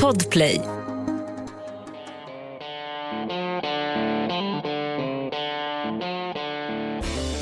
Podplay. 0.00 0.60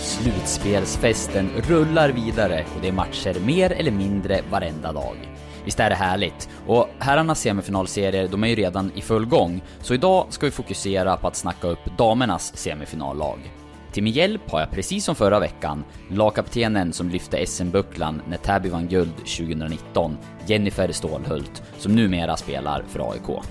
Slutspelsfesten 0.00 1.50
rullar 1.68 2.08
vidare 2.08 2.64
och 2.74 2.82
det 2.82 2.88
är 2.88 2.92
matcher 2.92 3.40
mer 3.46 3.72
eller 3.72 3.90
mindre 3.90 4.40
varenda 4.50 4.92
dag. 4.92 5.16
Visst 5.64 5.80
är 5.80 5.90
det 5.90 5.96
härligt? 5.96 6.48
Och 6.66 6.88
herrarnas 6.98 7.40
semifinalserier, 7.40 8.28
de 8.28 8.44
är 8.44 8.48
ju 8.48 8.54
redan 8.54 8.92
i 8.94 9.00
full 9.00 9.26
gång, 9.26 9.62
så 9.82 9.94
idag 9.94 10.26
ska 10.30 10.46
vi 10.46 10.52
fokusera 10.52 11.16
på 11.16 11.28
att 11.28 11.36
snacka 11.36 11.68
upp 11.68 11.98
damernas 11.98 12.56
semifinallag. 12.56 13.59
Till 13.92 14.02
min 14.02 14.12
hjälp 14.12 14.50
har 14.50 14.60
jag 14.60 14.70
precis 14.70 15.04
som 15.04 15.14
förra 15.14 15.40
veckan 15.40 15.84
lagkaptenen 16.08 16.92
som 16.92 17.08
lyfte 17.08 17.46
SM-bucklan 17.46 18.22
när 18.28 18.36
Täby 18.36 18.68
vann 18.68 18.88
guld 18.88 19.16
2019, 19.16 20.16
Jennifer 20.46 20.92
Stålhult, 20.92 21.62
som 21.78 21.96
numera 21.96 22.36
spelar 22.36 22.84
för 22.88 23.10
AIK. 23.12 23.44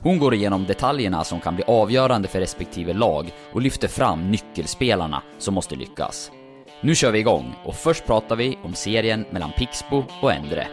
Hon 0.00 0.18
går 0.18 0.34
igenom 0.34 0.64
detaljerna 0.64 1.24
som 1.24 1.40
kan 1.40 1.54
bli 1.54 1.64
avgörande 1.64 2.28
för 2.28 2.40
respektive 2.40 2.92
lag 2.92 3.34
och 3.52 3.60
lyfter 3.60 3.88
fram 3.88 4.30
nyckelspelarna 4.30 5.22
som 5.38 5.54
måste 5.54 5.76
lyckas. 5.76 6.30
Nu 6.80 6.94
kör 6.94 7.12
vi 7.12 7.18
igång 7.18 7.54
och 7.64 7.74
först 7.74 8.06
pratar 8.06 8.36
vi 8.36 8.58
om 8.62 8.74
serien 8.74 9.24
mellan 9.30 9.52
Pixbo 9.52 10.04
och 10.22 10.32
Endre. 10.32 10.68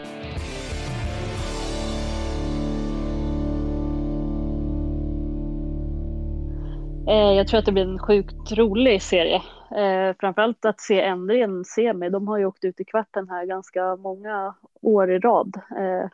Eh, 7.07 7.33
jag 7.37 7.47
tror 7.47 7.59
att 7.59 7.65
det 7.65 7.71
blir 7.71 7.83
en 7.83 7.99
sjukt 7.99 8.51
rolig 8.51 9.01
serie. 9.01 9.41
Eh, 9.75 10.15
framförallt 10.19 10.65
att 10.65 10.81
se 10.81 11.01
Endre 11.01 11.37
i 11.37 11.41
en 11.41 11.65
semi. 11.65 12.09
De 12.09 12.27
har 12.27 12.37
ju 12.37 12.45
åkt 12.45 12.63
ut 12.63 12.79
i 12.79 12.85
kvarten 12.85 13.29
här 13.29 13.45
ganska 13.45 13.95
många 13.95 14.55
år 14.81 15.11
i 15.11 15.19
rad. 15.19 15.55
Eh, 15.55 16.09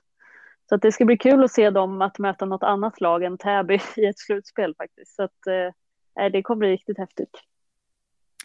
så 0.69 0.75
att 0.75 0.81
det 0.81 0.91
ska 0.91 1.05
bli 1.05 1.17
kul 1.17 1.43
att 1.43 1.51
se 1.51 1.69
dem 1.69 2.01
att 2.01 2.19
möta 2.19 2.45
något 2.45 2.63
annat 2.63 3.01
lag 3.01 3.23
än 3.23 3.37
Täby 3.37 3.79
i 3.97 4.05
ett 4.05 4.19
slutspel 4.19 4.75
faktiskt. 4.75 5.15
Så 5.15 5.23
att 5.23 5.47
eh, 5.47 6.25
eh, 6.25 6.31
det 6.31 6.41
kommer 6.41 6.59
bli 6.59 6.69
riktigt 6.69 6.97
häftigt. 6.97 7.37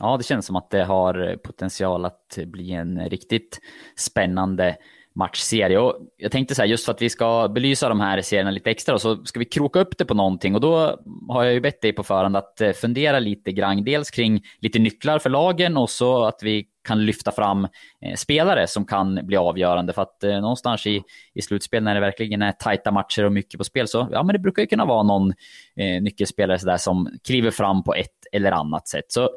Ja, 0.00 0.17
det 0.17 0.25
känns 0.25 0.47
som 0.47 0.56
att 0.56 0.70
det 0.70 0.84
har 0.84 1.37
potential 1.37 2.05
att 2.05 2.39
bli 2.47 2.72
en 2.72 3.09
riktigt 3.09 3.61
spännande 3.97 4.77
matchserie. 5.15 5.79
Och 5.79 5.98
jag 6.17 6.33
tänkte 6.33 6.55
så 6.55 6.62
här, 6.62 6.69
just 6.69 6.84
för 6.84 6.93
att 6.93 7.03
vi 7.03 7.11
ska 7.11 7.48
belysa 7.48 7.89
de 7.89 8.01
här 8.01 8.23
serierna 8.23 8.51
lite 8.51 8.70
extra, 8.70 8.98
så 8.98 9.25
ska 9.25 9.39
vi 9.39 9.45
kroka 9.45 9.81
upp 9.81 9.98
det 9.98 10.05
på 10.05 10.15
någonting. 10.15 10.55
Och 10.55 10.61
då 10.61 11.01
har 11.29 11.45
jag 11.45 11.53
ju 11.53 11.61
bett 11.61 11.81
dig 11.81 11.93
på 11.93 12.03
förhand 12.03 12.37
att 12.37 12.61
eh, 12.61 12.73
fundera 12.73 13.19
lite 13.19 13.53
grann, 13.53 13.84
dels 13.84 14.11
kring 14.11 14.43
lite 14.61 14.79
nycklar 14.79 15.19
för 15.19 15.31
lagen 15.31 15.77
och 15.77 15.91
så 15.91 16.25
att 16.25 16.43
vi 16.43 16.67
kan 16.84 17.06
lyfta 17.06 17.33
fram 17.33 17.65
eh, 18.01 18.15
spelare 18.17 18.67
som 18.67 18.84
kan 18.84 19.27
bli 19.27 19.37
avgörande. 19.37 19.93
För 19.93 20.03
att 20.03 20.25
eh, 20.25 20.41
någonstans 20.41 20.87
i, 20.87 21.03
i 21.34 21.43
slutspel 21.43 21.83
när 21.83 21.95
det 21.95 22.01
verkligen 22.01 22.43
är 22.43 22.53
tajta 22.53 22.91
matcher 22.91 23.25
och 23.25 23.33
mycket 23.33 23.59
på 23.59 23.65
spel, 23.65 23.89
så 23.89 24.09
ja, 24.12 24.23
men 24.23 24.33
det 24.33 24.39
brukar 24.39 24.62
ju 24.62 24.67
kunna 24.67 24.84
vara 24.84 25.03
någon 25.03 25.31
eh, 25.77 26.03
nyckelspelare 26.03 26.59
så 26.59 26.67
där 26.67 26.77
som 26.77 27.19
kliver 27.25 27.51
fram 27.51 27.83
på 27.83 27.95
ett 27.95 28.27
eller 28.33 28.53
annat 28.53 28.89
sätt. 28.89 29.05
Så 29.09 29.31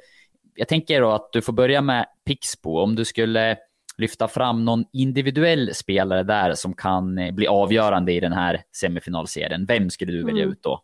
jag 0.56 0.67
tänker 0.67 1.02
då 1.02 1.12
att 1.12 1.30
du 1.31 1.41
får 1.41 1.53
börja 1.53 1.81
med 1.81 2.06
Pixbo. 2.25 2.80
Om 2.80 2.95
du 2.95 3.06
skulle 3.06 3.58
lyfta 3.98 4.28
fram 4.28 4.66
någon 4.66 4.86
individuell 4.94 5.76
spelare 5.76 6.23
där 6.23 6.53
som 6.53 6.73
kan 6.73 7.17
eh, 7.17 7.34
bli 7.34 7.48
avgörande 7.48 8.14
i 8.14 8.20
den 8.20 8.34
här 8.34 8.64
semifinalserien, 8.72 9.66
vem 9.66 9.90
skulle 9.90 10.12
du 10.12 10.23
välja 10.23 10.44
mm. 10.44 10.52
ut 10.52 10.64
då? 10.64 10.81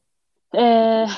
Eh, 0.58 1.10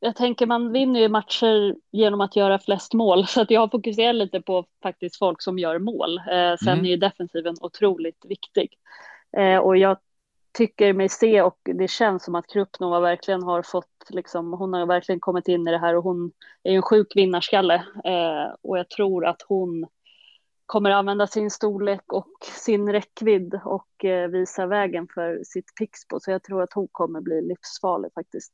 jag 0.00 0.16
tänker 0.16 0.46
man 0.46 0.72
vinner 0.72 1.00
ju 1.00 1.08
matcher 1.08 1.74
genom 1.90 2.20
att 2.20 2.36
göra 2.36 2.58
flest 2.58 2.94
mål, 2.94 3.26
så 3.28 3.40
att 3.40 3.50
jag 3.50 3.70
fokuserar 3.70 4.12
lite 4.12 4.40
på 4.40 4.64
faktiskt 4.82 5.18
folk 5.18 5.42
som 5.42 5.58
gör 5.58 5.78
mål. 5.78 6.18
Eh, 6.18 6.56
sen 6.64 6.72
mm. 6.72 6.84
är 6.84 6.88
ju 6.88 6.96
defensiven 6.96 7.54
otroligt 7.60 8.24
viktig. 8.28 8.74
Eh, 9.36 9.58
och 9.58 9.76
jag 9.76 9.98
tycker 10.58 10.92
mig 10.92 11.08
se 11.08 11.42
och 11.42 11.58
det 11.64 11.90
känns 11.90 12.24
som 12.24 12.34
att 12.34 12.46
Krupnova 12.46 13.00
verkligen 13.00 13.42
har 13.42 13.62
fått, 13.62 14.10
liksom, 14.10 14.52
hon 14.52 14.72
har 14.72 14.86
verkligen 14.86 15.20
kommit 15.20 15.48
in 15.48 15.68
i 15.68 15.70
det 15.70 15.78
här 15.78 15.96
och 15.96 16.04
hon 16.04 16.32
är 16.62 16.72
en 16.72 16.82
sjuk 16.82 17.12
vinnarskalle. 17.16 17.74
Eh, 18.04 18.54
och 18.62 18.78
jag 18.78 18.90
tror 18.90 19.26
att 19.26 19.42
hon 19.48 19.86
kommer 20.68 20.90
använda 20.90 21.26
sin 21.26 21.50
storlek 21.50 22.12
och 22.12 22.32
sin 22.42 22.92
räckvidd 22.92 23.60
och 23.64 24.04
eh, 24.04 24.28
visa 24.28 24.66
vägen 24.66 25.06
för 25.14 25.40
sitt 25.44 25.74
Pixbo. 25.78 26.20
Så 26.20 26.30
jag 26.30 26.42
tror 26.42 26.62
att 26.62 26.72
hon 26.72 26.88
kommer 26.92 27.20
bli 27.20 27.42
livsfarlig 27.42 28.12
faktiskt. 28.14 28.52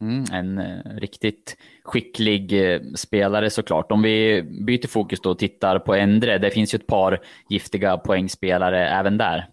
Mm, 0.00 0.24
en 0.32 0.58
eh, 0.58 0.96
riktigt 0.96 1.56
skicklig 1.84 2.72
eh, 2.72 2.80
spelare 2.96 3.50
såklart. 3.50 3.92
Om 3.92 4.02
vi 4.02 4.42
byter 4.66 4.88
fokus 4.88 5.20
då 5.20 5.30
och 5.30 5.38
tittar 5.38 5.78
på 5.78 5.94
Endre, 5.94 6.38
det 6.38 6.50
finns 6.50 6.74
ju 6.74 6.76
ett 6.76 6.86
par 6.86 7.20
giftiga 7.48 7.98
poängspelare 7.98 8.88
även 8.88 9.18
där. 9.18 9.48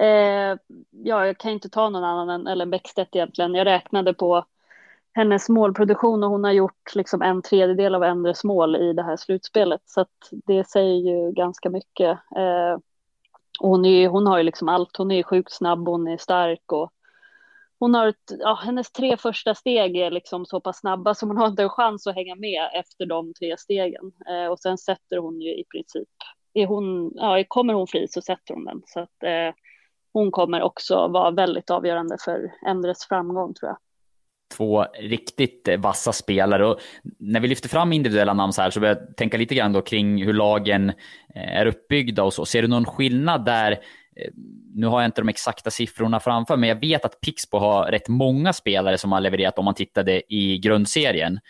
Eh, 0.00 0.56
ja, 0.90 1.26
jag 1.26 1.38
kan 1.38 1.50
inte 1.50 1.68
ta 1.68 1.88
någon 1.88 2.04
annan 2.04 2.30
än 2.40 2.46
Ellen 2.46 2.70
Bäckstedt 2.70 3.16
egentligen. 3.16 3.54
Jag 3.54 3.66
räknade 3.66 4.14
på 4.14 4.44
hennes 5.18 5.48
målproduktion 5.48 6.24
och 6.24 6.30
hon 6.30 6.44
har 6.44 6.52
gjort 6.52 6.94
liksom 6.94 7.22
en 7.22 7.42
tredjedel 7.42 7.94
av 7.94 8.04
Endres 8.04 8.44
mål 8.44 8.76
i 8.76 8.92
det 8.92 9.02
här 9.02 9.16
slutspelet. 9.16 9.80
Så 9.84 10.00
att 10.00 10.30
det 10.30 10.68
säger 10.68 10.94
ju 10.94 11.32
ganska 11.32 11.70
mycket. 11.70 12.18
Eh, 12.36 12.78
och 13.60 13.68
hon, 13.68 13.84
är, 13.84 14.08
hon 14.08 14.26
har 14.26 14.38
ju 14.38 14.44
liksom 14.44 14.68
allt. 14.68 14.96
Hon 14.96 15.10
är 15.10 15.22
sjukt 15.22 15.52
snabb, 15.52 15.88
hon 15.88 16.08
är 16.08 16.16
stark 16.16 16.72
och 16.72 16.92
hon 17.78 17.94
har 17.94 18.06
ett, 18.06 18.32
ja, 18.38 18.60
hennes 18.64 18.92
tre 18.92 19.16
första 19.16 19.54
steg 19.54 19.96
är 19.96 20.10
liksom 20.10 20.46
så 20.46 20.60
pass 20.60 20.78
snabba 20.78 21.14
så 21.14 21.26
hon 21.26 21.36
har 21.36 21.46
inte 21.46 21.62
en 21.62 21.68
chans 21.68 22.06
att 22.06 22.14
hänga 22.14 22.34
med 22.34 22.70
efter 22.74 23.06
de 23.06 23.34
tre 23.34 23.56
stegen. 23.58 24.12
Eh, 24.28 24.50
och 24.52 24.58
sen 24.58 24.78
sätter 24.78 25.16
hon 25.16 25.40
ju 25.40 25.50
i 25.50 25.64
princip, 25.64 26.08
är 26.54 26.66
hon, 26.66 27.12
ja, 27.14 27.44
kommer 27.48 27.74
hon 27.74 27.86
fri 27.86 28.08
så 28.08 28.22
sätter 28.22 28.54
hon 28.54 28.64
den. 28.64 28.82
Så 28.86 29.00
att 29.00 29.22
eh, 29.22 29.54
hon 30.12 30.30
kommer 30.30 30.62
också 30.62 31.08
vara 31.08 31.30
väldigt 31.30 31.70
avgörande 31.70 32.16
för 32.24 32.52
Endres 32.66 33.04
framgång 33.08 33.54
tror 33.54 33.68
jag 33.68 33.78
två 34.56 34.86
riktigt 35.00 35.68
eh, 35.68 35.80
vassa 35.80 36.12
spelare. 36.12 36.66
Och 36.66 36.80
när 37.18 37.40
vi 37.40 37.48
lyfter 37.48 37.68
fram 37.68 37.92
individuella 37.92 38.34
namn 38.34 38.52
så 38.52 38.62
här 38.62 38.70
så 38.70 38.80
börjar 38.80 38.94
jag 38.94 39.16
tänka 39.16 39.36
lite 39.36 39.54
grann 39.54 39.72
då 39.72 39.80
kring 39.80 40.24
hur 40.24 40.32
lagen 40.32 40.88
eh, 41.34 41.58
är 41.58 41.66
uppbyggda 41.66 42.22
och 42.22 42.34
så. 42.34 42.44
Ser 42.44 42.62
du 42.62 42.68
någon 42.68 42.84
skillnad 42.84 43.44
där? 43.44 43.72
Eh, 43.72 44.30
nu 44.74 44.86
har 44.86 45.00
jag 45.00 45.08
inte 45.08 45.20
de 45.20 45.28
exakta 45.28 45.70
siffrorna 45.70 46.20
framför 46.20 46.56
men 46.56 46.68
jag 46.68 46.80
vet 46.80 47.04
att 47.04 47.20
Pixbo 47.20 47.58
har 47.58 47.90
rätt 47.90 48.08
många 48.08 48.52
spelare 48.52 48.98
som 48.98 49.12
har 49.12 49.20
levererat 49.20 49.58
om 49.58 49.64
man 49.64 49.74
tittade 49.74 50.34
i 50.34 50.58
grundserien. 50.58 51.40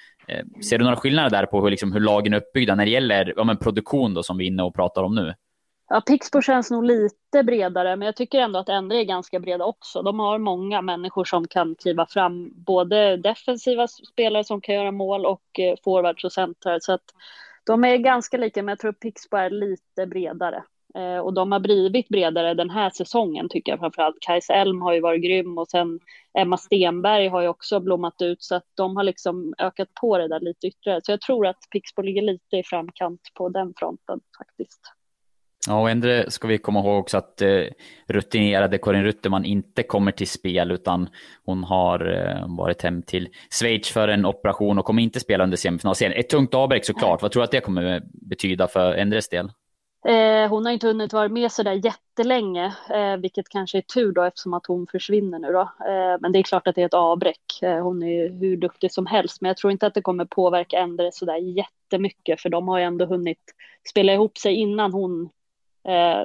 Ser 0.65 0.79
du 0.79 0.85
några 0.85 0.97
skillnader 0.97 1.31
där 1.31 1.47
på 1.47 1.63
hur, 1.63 1.71
liksom, 1.71 1.93
hur 1.93 2.01
lagen 2.01 2.33
är 2.33 2.37
uppbyggda 2.37 2.75
när 2.75 2.85
det 2.85 2.91
gäller 2.91 3.35
ja, 3.37 3.45
men 3.45 3.57
produktion 3.57 4.15
då, 4.15 4.23
som 4.23 4.39
vi 4.39 4.45
är 4.45 4.49
inne 4.49 4.63
och 4.63 4.75
pratar 4.75 5.03
om 5.03 5.15
nu? 5.15 5.35
Ja, 5.91 6.01
Pixbo 6.01 6.43
känns 6.43 6.71
nog 6.71 6.85
lite 6.85 7.43
bredare, 7.43 7.97
men 7.97 8.07
jag 8.07 8.17
tycker 8.17 8.39
ändå 8.39 8.59
att 8.59 8.69
Endre 8.69 8.99
är 8.99 9.05
ganska 9.05 9.41
breda 9.41 9.65
också. 9.65 10.03
De 10.03 10.19
har 10.19 10.39
många 10.39 10.83
människor 10.83 11.25
som 11.25 11.49
kan 11.49 11.75
kliva 11.75 12.07
fram, 12.07 12.51
både 12.55 13.17
defensiva 13.17 13.89
spelare 13.89 14.45
som 14.45 14.61
kan 14.61 14.75
göra 14.75 14.93
mål 14.93 15.27
och 15.27 15.59
eh, 15.59 15.75
forwards 15.85 16.25
och 16.25 16.33
centrar. 16.33 16.79
Så 16.81 16.93
att 16.93 17.05
de 17.67 17.85
är 17.85 17.97
ganska 17.97 18.37
lika, 18.37 18.63
men 18.63 18.73
jag 18.73 18.79
tror 18.79 18.93
Pixbo 18.93 19.37
är 19.37 19.51
lite 19.51 20.07
bredare. 20.07 20.65
Eh, 20.95 21.19
och 21.19 21.35
de 21.35 21.53
har 21.53 21.61
blivit 21.61 22.09
bredare 22.09 22.55
den 22.55 22.71
här 22.71 22.91
säsongen 22.91 23.49
tycker 23.49 23.73
jag 23.73 23.79
framförallt. 23.81 24.17
Kajs 24.21 24.51
Elm 24.51 24.83
har 24.83 24.93
ju 24.93 25.01
varit 25.01 25.23
grym 25.23 25.59
och 25.59 25.69
sen 25.69 26.01
Emma 26.39 26.57
Stenberg 26.57 27.29
har 27.29 27.43
ju 27.43 27.49
också 27.49 27.81
blommat 27.81 28.23
ut 28.23 28.43
så 28.43 28.55
att 28.55 28.67
de 28.75 28.97
har 28.97 29.05
liksom 29.05 29.55
ökat 29.59 29.95
på 29.95 30.19
det 30.19 30.29
där 30.29 30.41
lite 30.41 30.67
ytterligare. 30.67 31.01
Så 31.05 31.13
jag 31.13 31.21
tror 31.21 31.47
att 31.47 31.59
Pixbo 31.71 32.03
ligger 32.03 32.23
lite 32.23 32.57
i 32.57 32.63
framkant 32.65 33.21
på 33.35 33.49
den 33.49 33.75
fronten 33.77 34.21
faktiskt. 34.39 34.98
Ja, 35.69 35.81
och 35.81 35.91
ändå 35.91 36.25
ska 36.29 36.49
vi 36.49 36.59
komma 36.59 36.81
ihåg 36.81 36.99
också 36.99 37.19
att 37.19 37.43
eh, 37.43 37.65
rutinerade 38.07 38.79
Karin 38.79 39.05
Rutterman 39.05 39.45
inte 39.45 39.83
kommer 39.83 40.13
till 40.13 40.29
spel 40.29 40.71
utan 40.71 41.09
hon 41.45 41.65
har 41.65 42.13
eh, 42.15 42.57
varit 42.57 42.83
hem 42.83 43.03
till 43.03 43.29
Schweiz 43.61 43.89
för 43.89 44.09
en 44.09 44.27
operation 44.27 44.79
och 44.79 44.85
kommer 44.85 45.03
inte 45.03 45.21
spela 45.21 45.45
under 45.45 45.57
semifinalserien. 45.57 46.21
Ett 46.21 46.29
tungt 46.29 46.55
avbräck 46.55 46.85
såklart. 46.85 47.23
Vad 47.23 47.33
tror 47.33 47.41
du 47.41 47.45
att 47.45 47.51
det 47.51 47.61
kommer 47.61 48.03
betyda 48.13 48.69
för 48.69 48.95
Endres 48.95 49.29
del? 49.29 49.51
Eh, 50.07 50.49
hon 50.49 50.67
har 50.67 50.73
inte 50.73 50.87
hunnit 50.87 51.13
vara 51.13 51.29
med 51.29 51.53
så 51.53 51.63
där 51.63 51.85
jättelänge, 51.85 52.75
eh, 52.91 53.17
vilket 53.17 53.49
kanske 53.49 53.79
är 53.79 53.83
tur 53.83 54.13
då 54.13 54.23
eftersom 54.23 54.55
att 54.55 54.67
hon 54.67 54.87
försvinner 54.87 55.39
nu 55.39 55.53
då. 55.53 55.61
Eh, 55.61 56.17
men 56.21 56.33
det 56.33 56.39
är 56.39 56.43
klart 56.43 56.67
att 56.67 56.75
det 56.75 56.83
är 56.83 56.87
ett 56.87 56.95
avbräck. 56.95 57.63
Eh, 57.63 57.83
hon 57.83 58.03
är 58.03 58.23
ju 58.23 58.29
hur 58.29 58.57
duktig 58.57 58.93
som 58.93 59.07
helst, 59.07 59.41
men 59.41 59.49
jag 59.49 59.57
tror 59.57 59.71
inte 59.73 59.87
att 59.87 59.95
det 59.95 60.03
kommer 60.03 60.25
påverka 60.25 60.79
Endre 60.79 61.13
så 61.13 61.25
där 61.25 61.37
jättemycket, 61.37 62.41
för 62.41 62.49
de 62.49 62.69
har 62.69 62.79
ju 62.79 62.85
ändå 62.85 63.05
hunnit 63.07 63.55
spela 63.91 64.13
ihop 64.13 64.39
sig 64.39 64.55
innan 64.55 64.93
hon 64.93 65.31
eh, 65.89 66.25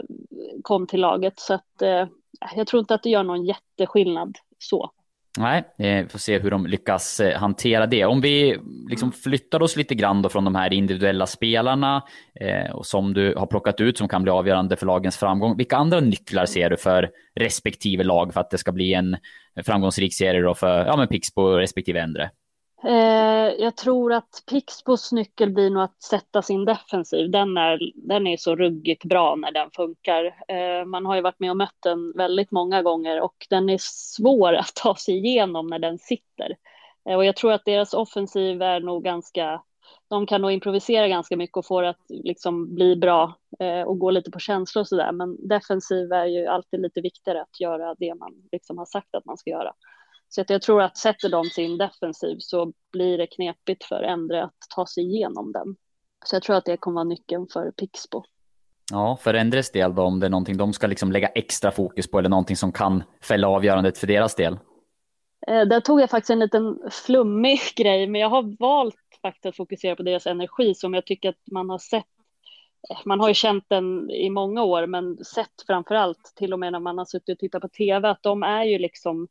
kom 0.61 0.87
till 0.87 1.01
laget. 1.01 1.39
Så 1.39 1.53
att, 1.53 1.81
eh, 1.81 2.07
jag 2.55 2.67
tror 2.67 2.79
inte 2.79 2.95
att 2.95 3.03
det 3.03 3.09
gör 3.09 3.23
någon 3.23 3.45
jätteskillnad 3.45 4.37
så. 4.59 4.91
Nej, 5.37 5.63
vi 5.77 6.05
får 6.09 6.19
se 6.19 6.39
hur 6.39 6.51
de 6.51 6.65
lyckas 6.65 7.19
eh, 7.19 7.39
hantera 7.39 7.85
det. 7.85 8.05
Om 8.05 8.21
vi 8.21 8.59
liksom 8.89 9.11
flyttar 9.11 9.61
oss 9.61 9.75
lite 9.75 9.95
grann 9.95 10.21
då 10.21 10.29
från 10.29 10.45
de 10.45 10.55
här 10.55 10.73
individuella 10.73 11.25
spelarna 11.25 12.03
eh, 12.39 12.71
och 12.71 12.85
som 12.85 13.13
du 13.13 13.35
har 13.35 13.47
plockat 13.47 13.81
ut 13.81 13.97
som 13.97 14.07
kan 14.07 14.23
bli 14.23 14.31
avgörande 14.31 14.75
för 14.75 14.85
lagens 14.85 15.17
framgång. 15.17 15.57
Vilka 15.57 15.77
andra 15.77 15.99
nycklar 15.99 16.45
ser 16.45 16.69
du 16.69 16.77
för 16.77 17.09
respektive 17.35 18.03
lag 18.03 18.33
för 18.33 18.41
att 18.41 18.49
det 18.49 18.57
ska 18.57 18.71
bli 18.71 18.93
en 18.93 19.17
framgångsrik 19.65 20.13
serie 20.13 20.41
då 20.41 20.53
för 20.53 20.85
ja, 20.85 20.97
men 20.97 21.07
Pixbo 21.07 21.41
respektive 21.41 21.99
Endre? 21.99 22.29
Eh, 22.85 23.53
jag 23.57 23.77
tror 23.77 24.13
att 24.13 24.43
Pixbos 24.49 25.11
nyckel 25.11 25.51
blir 25.51 25.69
nog 25.69 25.83
att 25.83 26.01
sätta 26.01 26.41
sin 26.41 26.65
defensiv. 26.65 27.31
Den 27.31 27.57
är, 27.57 27.79
den 27.95 28.27
är 28.27 28.37
så 28.37 28.55
ruggigt 28.55 29.03
bra 29.05 29.35
när 29.35 29.51
den 29.51 29.71
funkar. 29.71 30.25
Eh, 30.47 30.85
man 30.85 31.05
har 31.05 31.15
ju 31.15 31.21
varit 31.21 31.39
med 31.39 31.49
och 31.51 31.57
mött 31.57 31.77
den 31.79 32.11
väldigt 32.11 32.51
många 32.51 32.81
gånger 32.81 33.21
och 33.21 33.47
den 33.49 33.69
är 33.69 33.77
svår 33.81 34.53
att 34.59 34.75
ta 34.75 34.95
sig 34.95 35.17
igenom 35.17 35.67
när 35.67 35.79
den 35.79 35.97
sitter. 35.99 36.55
Eh, 37.09 37.15
och 37.15 37.25
jag 37.25 37.35
tror 37.35 37.53
att 37.53 37.65
deras 37.65 37.93
offensiv 37.93 38.61
är 38.61 38.79
nog 38.79 39.03
ganska, 39.03 39.61
de 40.09 40.25
kan 40.25 40.41
nog 40.41 40.51
improvisera 40.51 41.07
ganska 41.07 41.37
mycket 41.37 41.57
och 41.57 41.65
få 41.65 41.81
det 41.81 41.89
att 41.89 42.05
liksom 42.09 42.75
bli 42.75 42.95
bra 42.95 43.37
eh, 43.59 43.81
och 43.81 43.99
gå 43.99 44.11
lite 44.11 44.31
på 44.31 44.39
känslor 44.39 44.81
och 44.81 44.87
sådär. 44.87 45.11
Men 45.11 45.47
defensiv 45.47 46.11
är 46.11 46.25
ju 46.25 46.47
alltid 46.47 46.81
lite 46.81 47.01
viktigare 47.01 47.41
att 47.41 47.59
göra 47.59 47.95
det 47.99 48.15
man 48.15 48.33
liksom 48.51 48.77
har 48.77 48.85
sagt 48.85 49.15
att 49.15 49.25
man 49.25 49.37
ska 49.37 49.49
göra. 49.49 49.73
Så 50.35 50.43
jag 50.47 50.61
tror 50.61 50.81
att 50.81 50.97
sätter 50.97 51.29
de 51.29 51.45
sin 51.45 51.77
defensiv 51.77 52.37
så 52.39 52.73
blir 52.91 53.17
det 53.17 53.27
knepigt 53.27 53.83
för 53.83 54.03
Endre 54.03 54.43
att 54.43 54.57
ta 54.75 54.85
sig 54.85 55.03
igenom 55.03 55.51
den. 55.51 55.75
Så 56.25 56.35
jag 56.35 56.43
tror 56.43 56.55
att 56.55 56.65
det 56.65 56.77
kommer 56.77 56.95
vara 56.95 57.03
nyckeln 57.03 57.47
för 57.53 57.71
Pixbo. 57.71 58.23
Ja, 58.91 59.17
för 59.21 59.33
Endres 59.33 59.71
del 59.71 59.95
då, 59.95 60.01
om 60.01 60.19
det 60.19 60.25
är 60.25 60.29
någonting 60.29 60.57
de 60.57 60.73
ska 60.73 60.87
liksom 60.87 61.11
lägga 61.11 61.27
extra 61.27 61.71
fokus 61.71 62.11
på 62.11 62.19
eller 62.19 62.29
någonting 62.29 62.55
som 62.55 62.71
kan 62.71 63.03
fälla 63.21 63.47
avgörandet 63.47 63.97
för 63.97 64.07
deras 64.07 64.35
del? 64.35 64.53
Eh, 65.47 65.61
där 65.61 65.79
tog 65.79 66.01
jag 66.01 66.09
faktiskt 66.09 66.29
en 66.29 66.39
liten 66.39 66.79
flummig 66.91 67.59
grej, 67.75 68.07
men 68.07 68.21
jag 68.21 68.29
har 68.29 68.57
valt 68.59 68.95
faktiskt 69.21 69.45
att 69.45 69.55
fokusera 69.55 69.95
på 69.95 70.03
deras 70.03 70.27
energi 70.27 70.75
som 70.75 70.93
jag 70.93 71.05
tycker 71.05 71.29
att 71.29 71.51
man 71.51 71.69
har 71.69 71.79
sett. 71.79 72.05
Eh, 72.89 72.97
man 73.05 73.19
har 73.19 73.27
ju 73.27 73.33
känt 73.33 73.65
den 73.67 74.11
i 74.11 74.29
många 74.29 74.63
år, 74.63 74.87
men 74.87 75.25
sett 75.25 75.65
framför 75.67 75.95
allt 75.95 76.33
till 76.35 76.53
och 76.53 76.59
med 76.59 76.71
när 76.71 76.79
man 76.79 76.97
har 76.97 77.05
suttit 77.05 77.35
och 77.35 77.39
tittat 77.39 77.61
på 77.61 77.69
tv 77.69 78.09
att 78.09 78.23
de 78.23 78.43
är 78.43 78.63
ju 78.63 78.77
liksom 78.77 79.27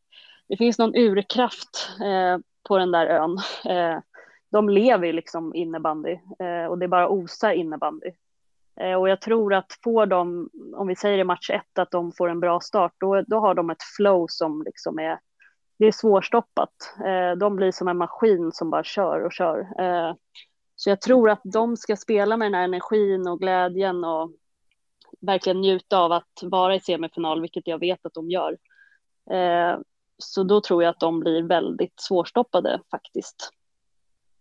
det 0.53 0.57
finns 0.57 0.79
någon 0.79 0.97
urkraft 0.97 1.89
eh, 2.01 2.39
på 2.69 2.79
den 2.79 2.93
där 2.93 3.07
ön. 3.07 3.39
Eh, 3.65 4.01
de 4.51 4.69
lever 4.69 5.07
ju 5.07 5.13
liksom 5.13 5.55
innebandy 5.55 6.13
eh, 6.13 6.67
och 6.71 6.79
det 6.79 6.87
är 6.87 6.89
bara 6.89 7.09
osa 7.09 7.55
innebandy. 7.55 8.11
Eh, 8.81 8.95
och 8.95 9.09
jag 9.09 9.21
tror 9.21 9.55
att 9.55 9.79
får 9.85 10.07
de, 10.07 10.51
om 10.75 10.87
vi 10.87 10.97
säger 10.97 11.19
i 11.19 11.25
match 11.25 11.51
ett, 11.51 11.79
att 11.79 11.91
de 11.91 12.13
får 12.13 12.29
en 12.29 12.41
bra 12.41 12.61
start, 12.61 12.93
då, 12.99 13.23
då 13.23 13.41
har 13.41 13.55
de 13.55 13.71
ett 13.71 13.83
flow 13.97 14.27
som 14.29 14.63
liksom 14.63 14.99
är, 14.99 15.19
det 15.79 15.87
är 15.87 15.93
svårstoppat. 15.93 16.95
Eh, 17.05 17.39
de 17.39 17.57
blir 17.57 17.73
som 17.73 17.89
en 17.89 17.99
maskin 17.99 18.53
som 18.53 18.71
bara 18.71 18.85
kör 18.85 19.21
och 19.21 19.33
kör. 19.33 19.59
Eh, 19.79 20.15
så 20.77 20.91
jag 20.91 21.01
tror 21.01 21.31
att 21.31 21.41
de 21.45 21.77
ska 21.77 21.97
spela 21.97 22.37
med 22.37 22.47
den 22.47 22.55
här 22.55 22.65
energin 22.65 23.29
och 23.29 23.41
glädjen 23.41 24.05
och 24.05 24.33
verkligen 25.21 25.61
njuta 25.61 25.99
av 25.99 26.13
att 26.13 26.43
vara 26.43 26.75
i 26.75 26.81
semifinal, 26.81 27.41
vilket 27.41 27.67
jag 27.67 27.79
vet 27.79 28.07
att 28.07 28.15
de 28.15 28.31
gör. 28.31 28.57
Eh, 29.31 29.79
så 30.25 30.43
då 30.43 30.61
tror 30.61 30.83
jag 30.83 30.91
att 30.91 31.01
de 31.01 31.21
blir 31.21 31.43
väldigt 31.43 32.01
svårstoppade 32.01 32.81
faktiskt. 32.91 33.51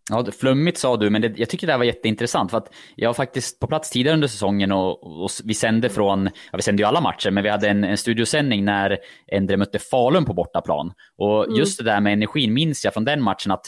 Ja, 0.09 0.25
flummigt 0.39 0.77
sa 0.77 0.97
du, 0.97 1.09
men 1.09 1.21
det, 1.21 1.39
jag 1.39 1.49
tycker 1.49 1.67
det 1.67 1.73
här 1.73 1.77
var 1.77 1.85
jätteintressant 1.85 2.51
för 2.51 2.57
att 2.57 2.73
jag 2.95 3.09
var 3.09 3.13
faktiskt 3.13 3.59
på 3.59 3.67
plats 3.67 3.89
tidigare 3.89 4.13
under 4.13 4.27
säsongen 4.27 4.71
och, 4.71 5.23
och 5.23 5.29
vi 5.43 5.53
sände 5.53 5.89
från, 5.89 6.25
ja 6.25 6.57
vi 6.57 6.61
sände 6.61 6.83
ju 6.83 6.87
alla 6.87 7.01
matcher, 7.01 7.31
men 7.31 7.43
vi 7.43 7.49
hade 7.49 7.69
en, 7.69 7.83
en 7.83 7.97
studiosändning 7.97 8.65
när 8.65 8.97
Endre 9.27 9.57
mötte 9.57 9.79
Falun 9.79 10.25
på 10.25 10.33
bortaplan. 10.33 10.93
Och 11.17 11.43
mm. 11.43 11.55
just 11.55 11.77
det 11.77 11.83
där 11.83 12.01
med 12.01 12.13
energin 12.13 12.53
minns 12.53 12.85
jag 12.85 12.93
från 12.93 13.05
den 13.05 13.23
matchen 13.23 13.51
att 13.51 13.65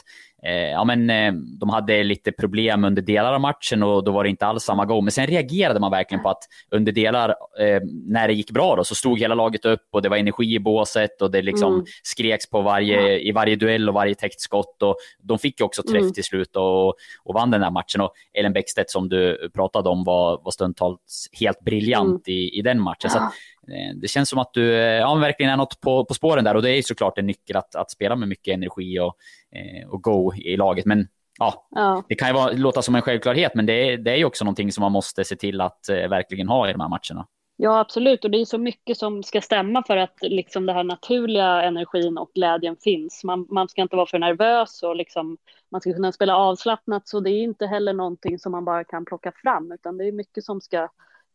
ja, 0.51 0.83
men, 0.83 1.09
eh, 1.09 1.33
de 1.59 1.69
hade 1.69 2.03
lite 2.03 2.31
problem 2.31 2.83
under 2.83 3.01
delar 3.01 3.33
av 3.33 3.41
matchen 3.41 3.83
och 3.83 4.03
då 4.03 4.11
var 4.11 4.23
det 4.23 4.29
inte 4.29 4.45
alls 4.45 4.63
samma 4.63 4.85
gång. 4.85 5.05
Men 5.05 5.11
sen 5.11 5.27
reagerade 5.27 5.79
man 5.79 5.91
verkligen 5.91 6.23
på 6.23 6.29
att 6.29 6.43
under 6.71 6.91
delar, 6.91 7.29
eh, 7.59 7.81
när 8.05 8.27
det 8.27 8.33
gick 8.33 8.51
bra, 8.51 8.75
då, 8.75 8.83
så 8.83 8.95
stod 8.95 9.19
hela 9.19 9.35
laget 9.35 9.65
upp 9.65 9.87
och 9.91 10.01
det 10.01 10.09
var 10.09 10.17
energi 10.17 10.55
i 10.55 10.59
båset 10.59 11.21
och 11.21 11.31
det 11.31 11.41
liksom 11.41 11.73
mm. 11.73 11.85
skreks 12.03 12.49
på 12.49 12.61
varje, 12.61 13.19
i 13.19 13.31
varje 13.31 13.55
duell 13.55 13.89
och 13.89 13.95
varje 13.95 14.15
täckt 14.15 14.41
skott. 14.41 14.83
Och 14.83 14.95
de 15.21 15.39
fick 15.39 15.59
ju 15.59 15.65
också 15.65 15.83
träff 15.83 16.01
mm. 16.01 16.13
till 16.13 16.23
slut 16.23 16.55
och, 16.55 16.87
och 17.23 17.33
vann 17.33 17.51
den 17.51 17.63
här 17.63 17.71
matchen. 17.71 18.01
Och 18.01 18.13
Ellen 18.33 18.53
Bäckstedt 18.53 18.89
som 18.89 19.09
du 19.09 19.49
pratade 19.53 19.89
om 19.89 20.03
var, 20.03 20.41
var 20.43 20.51
stundtals 20.51 21.29
helt 21.39 21.59
briljant 21.59 22.27
mm. 22.27 22.37
i, 22.37 22.59
i 22.59 22.61
den 22.61 22.81
matchen. 22.81 23.09
Så 23.09 23.17
att, 23.17 23.33
Eh, 23.33 23.52
det 23.95 24.07
känns 24.07 24.29
som 24.29 24.39
att 24.39 24.53
du 24.53 24.73
eh, 24.73 24.99
ja, 24.99 25.15
verkligen 25.15 25.51
är 25.51 25.57
något 25.57 25.81
på, 25.81 26.05
på 26.05 26.13
spåren 26.13 26.43
där 26.43 26.55
och 26.55 26.61
det 26.61 26.71
är 26.71 26.81
såklart 26.81 27.17
en 27.17 27.27
nyckel 27.27 27.57
att, 27.57 27.75
att 27.75 27.91
spela 27.91 28.15
med 28.15 28.29
mycket 28.29 28.53
energi 28.53 28.99
och, 28.99 29.15
eh, 29.51 29.89
och 29.89 30.03
go 30.03 30.33
i 30.35 30.57
laget. 30.57 30.85
Men 30.85 31.07
ja, 31.39 31.67
ja. 31.69 32.03
det 32.09 32.15
kan 32.15 32.27
ju 32.27 32.33
vara, 32.33 32.51
låta 32.51 32.81
som 32.81 32.95
en 32.95 33.01
självklarhet, 33.01 33.55
men 33.55 33.65
det 33.65 33.73
är, 33.73 33.97
det 33.97 34.11
är 34.11 34.17
ju 34.17 34.25
också 34.25 34.45
någonting 34.45 34.71
som 34.71 34.81
man 34.81 34.91
måste 34.91 35.23
se 35.23 35.35
till 35.35 35.61
att 35.61 35.79
verkligen 35.89 36.47
ha 36.47 36.69
i 36.69 36.71
de 36.71 36.81
här 36.81 36.89
matcherna. 36.89 37.27
Ja, 37.55 37.79
absolut. 37.79 38.25
Och 38.25 38.31
det 38.31 38.41
är 38.41 38.45
så 38.45 38.57
mycket 38.57 38.97
som 38.97 39.23
ska 39.23 39.41
stämma 39.41 39.83
för 39.83 39.97
att 39.97 40.17
liksom 40.21 40.65
den 40.65 40.75
här 40.75 40.83
naturliga 40.83 41.63
energin 41.63 42.17
och 42.17 42.31
glädjen 42.33 42.77
finns. 42.83 43.23
Man, 43.23 43.47
man 43.49 43.69
ska 43.69 43.81
inte 43.81 43.95
vara 43.95 44.05
för 44.05 44.19
nervös 44.19 44.83
och 44.83 44.95
liksom, 44.95 45.37
man 45.71 45.81
ska 45.81 45.93
kunna 45.93 46.11
spela 46.11 46.35
avslappnat. 46.37 47.07
Så 47.07 47.19
det 47.19 47.31
är 47.31 47.43
inte 47.43 47.67
heller 47.67 47.93
någonting 47.93 48.39
som 48.39 48.51
man 48.51 48.65
bara 48.65 48.83
kan 48.83 49.05
plocka 49.05 49.31
fram, 49.35 49.71
utan 49.71 49.97
det 49.97 50.07
är 50.07 50.11
mycket 50.11 50.43
som 50.43 50.61
ska 50.61 50.89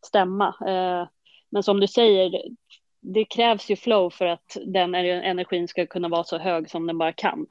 stämma. 0.07 0.47
Eh, 0.67 1.09
men 1.51 1.63
som 1.63 1.81
du 1.81 1.87
säger, 1.87 2.43
det 3.01 3.25
krävs 3.25 3.71
ju 3.71 3.77
flow 3.77 4.11
för 4.11 4.27
att 4.27 4.57
den 4.67 4.95
energin 4.95 5.69
ska 5.69 5.87
kunna 5.87 6.09
vara 6.09 6.25
så 6.25 6.39
hög 6.39 6.71
som 6.71 6.87
den 6.87 6.99
bara 6.99 7.13
kan. 7.13 7.47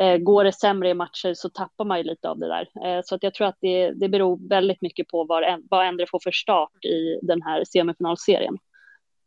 Eh, 0.00 0.16
går 0.16 0.44
det 0.44 0.52
sämre 0.52 0.90
i 0.90 0.94
matcher 0.94 1.34
så 1.34 1.48
tappar 1.48 1.84
man 1.84 1.98
ju 1.98 2.04
lite 2.04 2.28
av 2.28 2.38
det 2.38 2.48
där. 2.48 2.68
Eh, 2.84 3.00
så 3.04 3.14
att 3.14 3.22
jag 3.22 3.34
tror 3.34 3.46
att 3.46 3.58
det, 3.60 3.90
det 3.90 4.08
beror 4.08 4.48
väldigt 4.48 4.82
mycket 4.82 5.08
på 5.08 5.24
vad, 5.24 5.44
vad 5.70 5.86
Endre 5.86 6.06
får 6.10 6.20
för 6.22 6.30
start 6.30 6.84
i 6.84 7.18
den 7.22 7.42
här 7.42 7.64
semifinalserien. 7.64 8.58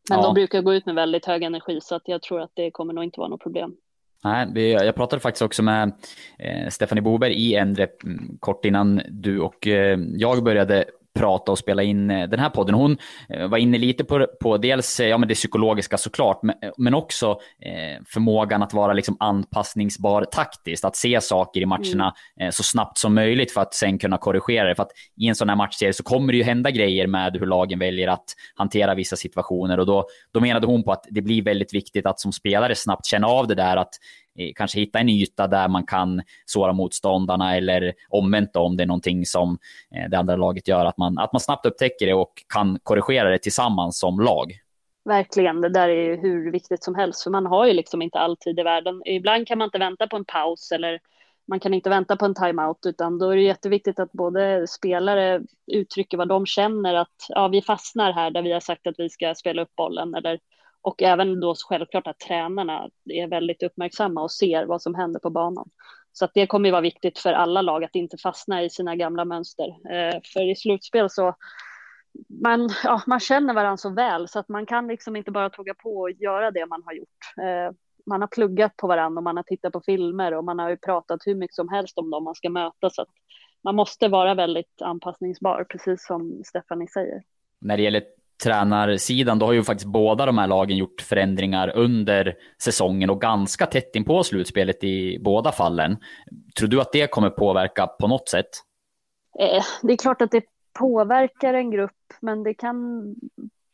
Men 0.09 0.19
ja. 0.19 0.23
de 0.23 0.33
brukar 0.33 0.61
gå 0.61 0.73
ut 0.73 0.85
med 0.85 0.95
väldigt 0.95 1.25
hög 1.25 1.43
energi 1.43 1.79
så 1.81 1.95
att 1.95 2.07
jag 2.07 2.21
tror 2.21 2.41
att 2.41 2.51
det 2.53 2.71
kommer 2.71 2.93
nog 2.93 3.03
inte 3.03 3.19
vara 3.19 3.29
något 3.29 3.43
problem. 3.43 3.75
Nej, 4.23 4.71
jag 4.71 4.95
pratade 4.95 5.19
faktiskt 5.19 5.41
också 5.41 5.63
med 5.63 5.91
eh, 6.39 6.69
Stefanie 6.69 7.01
Boberg 7.01 7.33
i 7.33 7.55
Endre 7.55 7.87
mm, 8.03 8.37
kort 8.39 8.65
innan 8.65 9.01
du 9.09 9.39
och 9.39 9.67
jag 10.13 10.43
började 10.43 10.85
prata 11.17 11.51
och 11.51 11.57
spela 11.57 11.83
in 11.83 12.11
eh, 12.11 12.29
den 12.29 12.39
här 12.39 12.49
podden. 12.49 12.75
Hon 12.75 12.97
eh, 13.29 13.47
var 13.47 13.57
inne 13.57 13.77
lite 13.77 14.03
på, 14.03 14.27
på 14.41 14.57
dels 14.57 14.99
eh, 14.99 15.07
ja, 15.07 15.17
men 15.17 15.29
det 15.29 15.35
psykologiska 15.35 15.97
såklart, 15.97 16.43
men, 16.43 16.55
men 16.77 16.93
också 16.93 17.39
eh, 17.61 18.03
förmågan 18.07 18.63
att 18.63 18.73
vara 18.73 18.93
liksom 18.93 19.17
anpassningsbar 19.19 20.25
taktiskt, 20.25 20.85
att 20.85 20.95
se 20.95 21.21
saker 21.21 21.61
i 21.61 21.65
matcherna 21.65 22.13
mm. 22.39 22.47
eh, 22.47 22.51
så 22.51 22.63
snabbt 22.63 22.97
som 22.97 23.13
möjligt 23.13 23.51
för 23.51 23.61
att 23.61 23.73
sen 23.73 23.99
kunna 23.99 24.17
korrigera 24.17 24.67
det. 24.67 24.75
För 24.75 24.83
att 24.83 24.91
i 25.17 25.27
en 25.27 25.35
sån 25.35 25.49
här 25.49 25.55
matchserie 25.55 25.93
så 25.93 26.03
kommer 26.03 26.33
det 26.33 26.37
ju 26.37 26.43
hända 26.43 26.71
grejer 26.71 27.07
med 27.07 27.37
hur 27.37 27.45
lagen 27.45 27.79
väljer 27.79 28.07
att 28.07 28.25
hantera 28.55 28.95
vissa 28.95 29.15
situationer 29.15 29.79
och 29.79 29.85
då, 29.85 30.07
då 30.33 30.39
menade 30.39 30.67
hon 30.67 30.83
på 30.83 30.91
att 30.91 31.05
det 31.09 31.21
blir 31.21 31.41
väldigt 31.41 31.73
viktigt 31.73 32.05
att 32.05 32.19
som 32.19 32.31
spelare 32.31 32.75
snabbt 32.75 33.05
känna 33.05 33.27
av 33.27 33.47
det 33.47 33.55
där 33.55 33.77
att 33.77 33.93
kanske 34.55 34.79
hitta 34.79 34.99
en 34.99 35.09
yta 35.09 35.47
där 35.47 35.67
man 35.67 35.85
kan 35.85 36.21
såra 36.45 36.73
motståndarna 36.73 37.57
eller 37.57 37.93
omvänt 38.09 38.55
om 38.55 38.77
det 38.77 38.83
är 38.83 38.87
någonting 38.87 39.25
som 39.25 39.57
eh, 39.95 40.09
det 40.09 40.17
andra 40.17 40.35
laget 40.35 40.67
gör, 40.67 40.85
att 40.85 40.97
man, 40.97 41.17
att 41.17 41.33
man 41.33 41.39
snabbt 41.39 41.65
upptäcker 41.65 42.05
det 42.05 42.13
och 42.13 42.33
kan 42.53 42.79
korrigera 42.83 43.29
det 43.29 43.39
tillsammans 43.39 43.99
som 43.99 44.19
lag. 44.19 44.51
Verkligen, 45.05 45.61
det 45.61 45.69
där 45.69 45.89
är 45.89 46.03
ju 46.03 46.15
hur 46.15 46.51
viktigt 46.51 46.83
som 46.83 46.95
helst, 46.95 47.23
för 47.23 47.31
man 47.31 47.45
har 47.45 47.67
ju 47.67 47.73
liksom 47.73 48.01
inte 48.01 48.19
alltid 48.19 48.59
i 48.59 48.63
världen. 48.63 49.01
Ibland 49.05 49.47
kan 49.47 49.57
man 49.57 49.65
inte 49.65 49.77
vänta 49.77 50.07
på 50.07 50.15
en 50.15 50.25
paus 50.25 50.71
eller 50.71 50.99
man 51.47 51.59
kan 51.59 51.73
inte 51.73 51.89
vänta 51.89 52.15
på 52.15 52.25
en 52.25 52.35
timeout, 52.35 52.85
utan 52.85 53.17
då 53.19 53.29
är 53.29 53.35
det 53.35 53.41
jätteviktigt 53.41 53.99
att 53.99 54.11
både 54.11 54.67
spelare 54.67 55.41
uttrycker 55.71 56.17
vad 56.17 56.27
de 56.27 56.45
känner 56.45 56.93
att 56.93 57.25
ja, 57.29 57.47
vi 57.47 57.61
fastnar 57.61 58.13
här 58.13 58.31
där 58.31 58.41
vi 58.41 58.51
har 58.51 58.59
sagt 58.59 58.87
att 58.87 58.95
vi 58.97 59.09
ska 59.09 59.35
spela 59.35 59.61
upp 59.61 59.75
bollen 59.75 60.15
eller 60.15 60.39
och 60.87 61.01
även 61.01 61.39
då 61.39 61.55
självklart 61.69 62.07
att 62.07 62.19
tränarna 62.19 62.89
är 63.05 63.27
väldigt 63.27 63.63
uppmärksamma 63.63 64.21
och 64.21 64.31
ser 64.31 64.65
vad 64.65 64.81
som 64.81 64.95
händer 64.95 65.19
på 65.19 65.29
banan. 65.29 65.69
Så 66.11 66.25
att 66.25 66.31
det 66.33 66.47
kommer 66.47 66.69
ju 66.69 66.71
vara 66.71 66.81
viktigt 66.81 67.19
för 67.19 67.33
alla 67.33 67.61
lag 67.61 67.83
att 67.83 67.95
inte 67.95 68.17
fastna 68.17 68.63
i 68.63 68.69
sina 68.69 68.95
gamla 68.95 69.25
mönster. 69.25 69.67
Eh, 69.67 70.21
för 70.33 70.51
i 70.51 70.55
slutspel 70.55 71.09
så 71.09 71.35
man, 72.43 72.69
ja, 72.83 73.01
man 73.07 73.19
känner 73.19 73.53
varandra 73.53 73.77
så 73.77 73.89
väl 73.89 74.27
så 74.27 74.39
att 74.39 74.49
man 74.49 74.65
kan 74.65 74.87
liksom 74.87 75.15
inte 75.15 75.31
bara 75.31 75.49
tugga 75.49 75.73
på 75.73 75.97
och 75.97 76.11
göra 76.11 76.51
det 76.51 76.65
man 76.65 76.83
har 76.85 76.93
gjort. 76.93 77.33
Eh, 77.41 77.75
man 78.05 78.21
har 78.21 78.27
pluggat 78.27 78.77
på 78.77 78.87
varandra 78.87 79.19
och 79.19 79.23
man 79.23 79.37
har 79.37 79.43
tittat 79.43 79.73
på 79.73 79.81
filmer 79.81 80.33
och 80.33 80.43
man 80.43 80.59
har 80.59 80.69
ju 80.69 80.77
pratat 80.77 81.19
hur 81.25 81.35
mycket 81.35 81.55
som 81.55 81.69
helst 81.69 81.97
om 81.97 82.09
dem 82.09 82.23
man 82.23 82.35
ska 82.35 82.49
möta. 82.49 82.89
Så 82.89 83.01
att 83.01 83.09
man 83.63 83.75
måste 83.75 84.07
vara 84.07 84.33
väldigt 84.33 84.81
anpassningsbar, 84.81 85.65
precis 85.69 86.05
som 86.05 86.41
Stephanie 86.45 86.87
säger. 86.87 87.23
När 87.61 87.77
det 87.77 87.83
gäller 87.83 88.03
tränarsidan, 88.43 89.39
då 89.39 89.45
har 89.45 89.53
ju 89.53 89.63
faktiskt 89.63 89.87
båda 89.87 90.25
de 90.25 90.37
här 90.37 90.47
lagen 90.47 90.77
gjort 90.77 91.01
förändringar 91.01 91.71
under 91.75 92.35
säsongen 92.61 93.09
och 93.09 93.21
ganska 93.21 93.65
tätt 93.65 93.95
in 93.95 94.05
på 94.05 94.23
slutspelet 94.23 94.83
i 94.83 95.19
båda 95.19 95.51
fallen. 95.51 95.97
Tror 96.59 96.69
du 96.69 96.81
att 96.81 96.91
det 96.91 97.11
kommer 97.11 97.29
påverka 97.29 97.87
på 97.87 98.07
något 98.07 98.29
sätt? 98.29 98.49
Eh, 99.39 99.63
det 99.81 99.93
är 99.93 99.97
klart 99.97 100.21
att 100.21 100.31
det 100.31 100.43
påverkar 100.79 101.53
en 101.53 101.71
grupp, 101.71 102.13
men 102.21 102.43
det 102.43 102.53
kan 102.53 103.05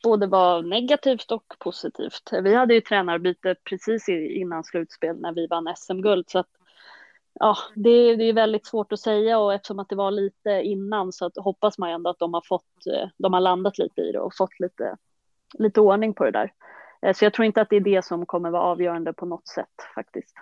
både 0.04 0.26
vara 0.26 0.60
negativt 0.60 1.30
och 1.30 1.44
positivt. 1.58 2.30
Vi 2.42 2.54
hade 2.54 2.74
ju 2.74 2.80
tränarbyte 2.80 3.54
precis 3.68 4.08
innan 4.08 4.64
slutspel 4.64 5.20
när 5.20 5.32
vi 5.32 5.46
vann 5.46 5.74
SM-guld, 5.76 6.24
så 6.30 6.38
att 6.38 6.48
ja, 7.40 7.56
det, 7.74 8.16
det, 8.16 8.24
är 8.24 8.32
väldigt 8.32 8.66
svårt 8.66 8.92
att 8.92 9.00
säga 9.00 9.38
och 9.38 9.54
eftersom 9.54 9.78
att 9.78 9.88
det 9.88 9.96
var 9.96 10.10
lite 10.10 10.50
innan 10.50 11.12
så 11.12 11.26
att, 11.26 11.32
hoppas 11.36 11.78
man 11.78 11.90
ändå 11.90 12.10
att 12.10 12.18
de 12.18 12.34
har 12.34 12.42
fått, 12.48 12.86
eh, 12.86 13.08
de 13.18 13.32
har 13.32 13.40
landat 13.40 13.78
lite 13.78 14.00
i 14.00 14.12
det 14.12 14.20
och 14.20 14.36
fått 14.36 14.60
lite, 14.60 14.96
lite 15.58 15.80
ordning 15.80 16.14
på 16.14 16.24
det 16.24 16.30
där. 16.30 16.52
Eh, 17.02 17.14
så 17.14 17.24
jag 17.24 17.34
tror 17.34 17.46
inte 17.46 17.60
att 17.60 17.70
det 17.70 17.76
är 17.76 17.80
det 17.80 18.04
som 18.04 18.26
kommer 18.26 18.50
vara 18.50 18.62
avgörande 18.62 19.12
på 19.12 19.26
något 19.26 19.48
sätt 19.48 19.66
faktiskt. 19.94 20.34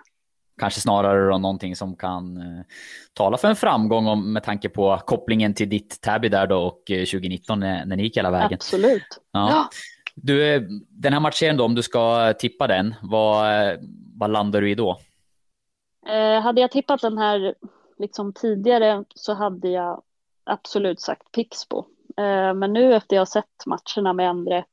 kanske 0.59 0.79
snarare 0.79 1.29
då 1.29 1.37
någonting 1.37 1.75
som 1.75 1.95
kan 1.95 2.37
eh, 2.37 2.65
tala 3.13 3.37
för 3.37 3.47
en 3.47 3.55
framgång 3.55 4.07
om, 4.07 4.33
med 4.33 4.43
tanke 4.43 4.69
på 4.69 4.99
kopplingen 5.05 5.53
till 5.53 5.69
ditt 5.69 6.01
Täby 6.01 6.29
där 6.29 6.47
då 6.47 6.57
och 6.57 6.83
2019 6.85 7.59
när, 7.59 7.85
när 7.85 7.95
ni 7.95 8.03
gick 8.03 8.17
hela 8.17 8.31
vägen. 8.31 8.53
Absolut. 8.53 9.07
Ja. 9.31 9.49
ja. 9.49 9.69
Du, 10.15 10.67
den 10.89 11.13
här 11.13 11.19
matchen 11.19 11.57
då, 11.57 11.65
om 11.65 11.75
du 11.75 11.83
ska 11.83 12.33
tippa 12.33 12.67
den, 12.67 12.95
vad, 13.01 13.45
vad 14.15 14.31
landar 14.31 14.61
du 14.61 14.71
i 14.71 14.75
då? 14.75 14.99
Eh, 16.05 16.41
hade 16.41 16.61
jag 16.61 16.71
tippat 16.71 17.01
den 17.01 17.17
här 17.17 17.55
liksom 17.97 18.33
tidigare 18.33 19.03
så 19.15 19.33
hade 19.33 19.69
jag 19.69 20.01
absolut 20.43 21.01
sagt 21.01 21.31
Pixbo. 21.31 21.85
Eh, 22.17 22.53
men 22.53 22.73
nu 22.73 22.95
efter 22.95 23.15
jag 23.15 23.21
har 23.21 23.25
sett 23.25 23.65
matcherna 23.65 24.13
med 24.13 24.29
Endre 24.29 24.65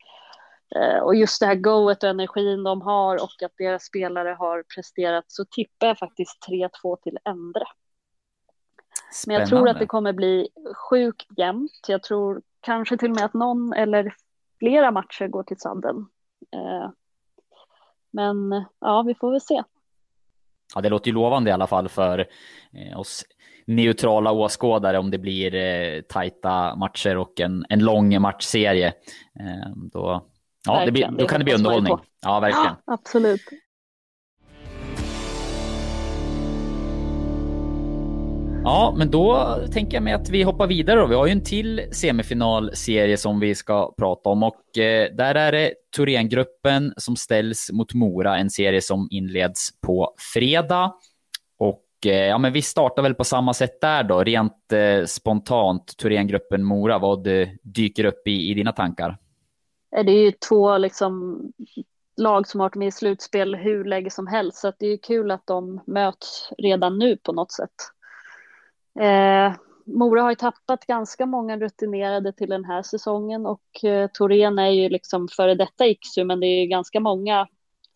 eh, 0.77 0.99
och 0.99 1.15
just 1.15 1.41
det 1.41 1.47
här 1.47 1.55
goet 1.55 2.03
och 2.03 2.09
energin 2.09 2.63
de 2.63 2.83
har 2.83 3.15
och 3.15 3.43
att 3.43 3.53
deras 3.59 3.85
spelare 3.85 4.37
har 4.39 4.65
presterat 4.75 5.25
så 5.29 5.45
tippar 5.45 5.87
jag 5.87 5.99
faktiskt 5.99 6.47
3-2 6.49 6.97
till 7.03 7.19
Endre. 7.25 7.65
Men 9.27 9.37
jag 9.37 9.49
tror 9.49 9.69
att 9.69 9.79
det 9.79 9.87
kommer 9.87 10.13
bli 10.13 10.49
sjukt 10.75 11.39
jämnt. 11.39 11.87
Jag 11.89 12.03
tror 12.03 12.43
kanske 12.61 12.97
till 12.97 13.11
och 13.11 13.17
med 13.17 13.25
att 13.25 13.35
någon 13.35 13.73
eller 13.73 14.15
flera 14.59 14.91
matcher 14.91 15.29
går 15.29 15.43
till 15.43 15.61
sadden. 15.61 16.07
Eh, 16.57 16.91
men 18.11 18.65
ja, 18.79 19.03
vi 19.03 19.15
får 19.15 19.31
väl 19.31 19.41
se. 19.41 19.63
Ja, 20.75 20.81
det 20.81 20.89
låter 20.89 21.09
ju 21.09 21.15
lovande 21.15 21.51
i 21.51 21.53
alla 21.53 21.67
fall 21.67 21.89
för 21.89 22.19
eh, 22.73 22.99
oss 22.99 23.25
neutrala 23.67 24.33
åskådare 24.33 24.99
om 24.99 25.11
det 25.11 25.19
blir 25.19 25.55
eh, 25.55 26.01
tajta 26.01 26.77
matcher 26.77 27.17
och 27.17 27.41
en, 27.41 27.65
en 27.69 27.79
lång 27.79 28.21
matchserie. 28.21 28.87
Eh, 29.41 29.73
då, 29.93 30.27
ja, 30.67 30.91
blir, 30.91 31.09
då 31.19 31.27
kan 31.27 31.41
det 31.41 31.45
bli 31.45 31.55
underhållning. 31.55 31.99
Ja, 32.23 32.41
verkligen. 32.41 32.75
Absolut. 32.85 33.41
Ja, 38.65 38.95
men 38.97 39.11
då 39.11 39.57
tänker 39.73 39.97
jag 39.97 40.03
mig 40.03 40.13
att 40.13 40.31
vi 40.31 40.43
hoppar 40.43 40.67
vidare. 40.67 41.01
Då. 41.01 41.07
Vi 41.07 41.15
har 41.15 41.27
ju 41.27 41.33
en 41.33 41.45
till 41.45 41.83
semifinalserie 41.93 43.17
som 43.17 43.41
vi 43.41 43.55
ska 43.55 43.95
prata 43.99 44.29
om 44.29 44.43
och 44.43 44.79
eh, 44.79 45.15
där 45.15 45.35
är 45.35 45.53
det 45.53 45.75
Thorengruppen 45.97 46.95
som 46.97 47.17
ställs 47.17 47.73
mot 47.73 47.95
Mora, 47.95 48.39
en 48.39 48.51
serie 48.51 48.83
som 48.83 49.09
inleds 49.11 49.81
på 49.81 50.15
fredag. 50.35 50.95
Och 51.59 51.87
eh, 52.07 52.13
ja, 52.13 52.39
men 52.39 52.53
vi 52.53 52.63
startar 52.63 53.03
väl 53.03 53.15
på 53.15 53.25
samma 53.25 53.55
sätt 53.55 53.81
där 53.81 54.03
då, 54.03 54.25
rent 54.25 54.73
eh, 54.73 55.05
spontant. 55.07 55.97
Thorengruppen 55.97 56.65
Mora, 56.65 56.99
vad 56.99 57.29
dyker 57.63 58.05
upp 58.05 58.27
i, 58.27 58.51
i 58.51 58.55
dina 58.55 58.73
tankar? 58.73 59.19
Eh, 59.97 60.05
det 60.05 60.13
är 60.13 60.25
ju 60.25 60.33
två 60.33 60.79
liksom 60.79 61.43
lag 62.17 62.49
som 62.49 62.61
har 62.61 62.65
varit 62.65 62.75
med 62.75 62.89
i 62.89 62.93
slutspel 62.93 63.55
hur 63.55 63.85
länge 63.85 64.11
som 64.11 64.27
helst, 64.27 64.59
så 64.59 64.73
det 64.79 64.87
är 64.87 64.97
kul 64.97 65.31
att 65.31 65.47
de 65.47 65.81
möts 65.87 66.51
redan 66.59 66.99
nu 66.99 67.17
på 67.17 67.33
något 67.33 67.53
sätt. 67.53 67.71
Eh, 68.95 69.55
Mora 69.85 70.23
har 70.23 70.31
ju 70.31 70.37
tappat 70.37 70.87
ganska 70.87 71.27
många 71.27 71.57
rutinerade 71.57 72.33
till 72.33 72.49
den 72.49 72.65
här 72.65 72.83
säsongen 72.83 73.47
och 73.47 73.85
eh, 73.85 74.11
Torén 74.15 74.59
är 74.59 74.71
ju 74.71 74.89
liksom 74.89 75.29
före 75.29 75.55
detta 75.55 75.87
Iksu, 75.87 76.25
men 76.25 76.41
det 76.41 76.47
är 76.47 76.61
ju 76.61 76.67
ganska 76.67 77.01
många 77.01 77.47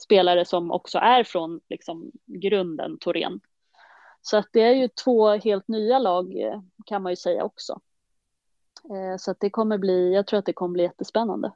spelare 0.02 0.44
som 0.44 0.70
också 0.70 0.98
är 0.98 1.24
från 1.24 1.60
liksom 1.68 2.10
grunden 2.26 2.98
Torén. 2.98 3.40
Så 4.22 4.36
att 4.36 4.48
det 4.52 4.60
är 4.60 4.74
ju 4.74 4.88
två 4.88 5.28
helt 5.28 5.68
nya 5.68 5.98
lag 5.98 6.40
eh, 6.40 6.60
kan 6.86 7.02
man 7.02 7.12
ju 7.12 7.16
säga 7.16 7.44
också. 7.44 7.80
Eh, 8.90 9.16
så 9.18 9.30
att 9.30 9.40
det 9.40 9.50
kommer 9.50 9.78
bli, 9.78 10.14
jag 10.14 10.26
tror 10.26 10.38
att 10.38 10.46
det 10.46 10.52
kommer 10.52 10.72
bli 10.72 10.82
jättespännande. 10.82 11.52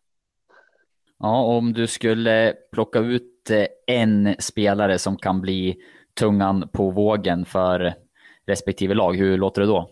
Ja, 1.18 1.42
om 1.42 1.72
du 1.72 1.86
skulle 1.86 2.54
plocka 2.72 2.98
ut 2.98 3.50
eh, 3.50 3.66
en 3.86 4.34
spelare 4.38 4.98
som 4.98 5.16
kan 5.16 5.40
bli 5.40 5.76
tungan 6.14 6.68
på 6.72 6.90
vågen 6.90 7.44
för 7.44 7.94
respektive 8.48 8.94
lag. 8.94 9.16
Hur 9.16 9.38
låter 9.38 9.60
det 9.60 9.66
då? 9.66 9.90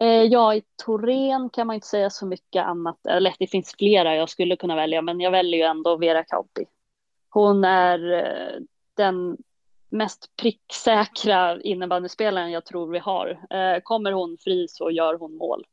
Eh, 0.00 0.22
ja, 0.22 0.54
i 0.54 0.62
Torén 0.84 1.50
kan 1.50 1.66
man 1.66 1.74
inte 1.74 1.86
säga 1.86 2.10
så 2.10 2.26
mycket 2.26 2.64
annat. 2.64 3.06
Eller 3.06 3.34
det 3.38 3.46
finns 3.46 3.74
flera 3.78 4.16
jag 4.16 4.28
skulle 4.28 4.56
kunna 4.56 4.76
välja, 4.76 5.02
men 5.02 5.20
jag 5.20 5.30
väljer 5.30 5.60
ju 5.60 5.66
ändå 5.66 5.96
Vera 5.96 6.24
Kauppi. 6.24 6.64
Hon 7.30 7.64
är 7.64 8.12
eh, 8.12 8.60
den 8.96 9.36
mest 9.88 10.36
pricksäkra 10.42 11.60
innebandyspelaren 11.60 12.50
jag 12.50 12.64
tror 12.64 12.90
vi 12.90 12.98
har. 12.98 13.46
Eh, 13.50 13.80
kommer 13.82 14.12
hon 14.12 14.36
fri 14.40 14.66
så 14.68 14.90
gör 14.90 15.14
hon 15.14 15.36
mål. 15.36 15.66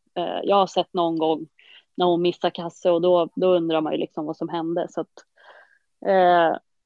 Jag 0.44 0.56
har 0.56 0.68
sett 0.68 0.94
någon 0.94 1.18
gång 1.18 1.48
när 1.96 2.06
hon 2.06 2.22
missar 2.22 2.50
kasse 2.50 2.90
och 2.90 3.02
då, 3.02 3.30
då 3.36 3.48
undrar 3.48 3.82
man 3.82 3.94
ju 3.94 4.00
liksom 4.00 4.26
vad 4.26 4.38
som 4.38 4.50
hände. 4.50 4.88
Så 4.90 5.02
att, 5.02 5.26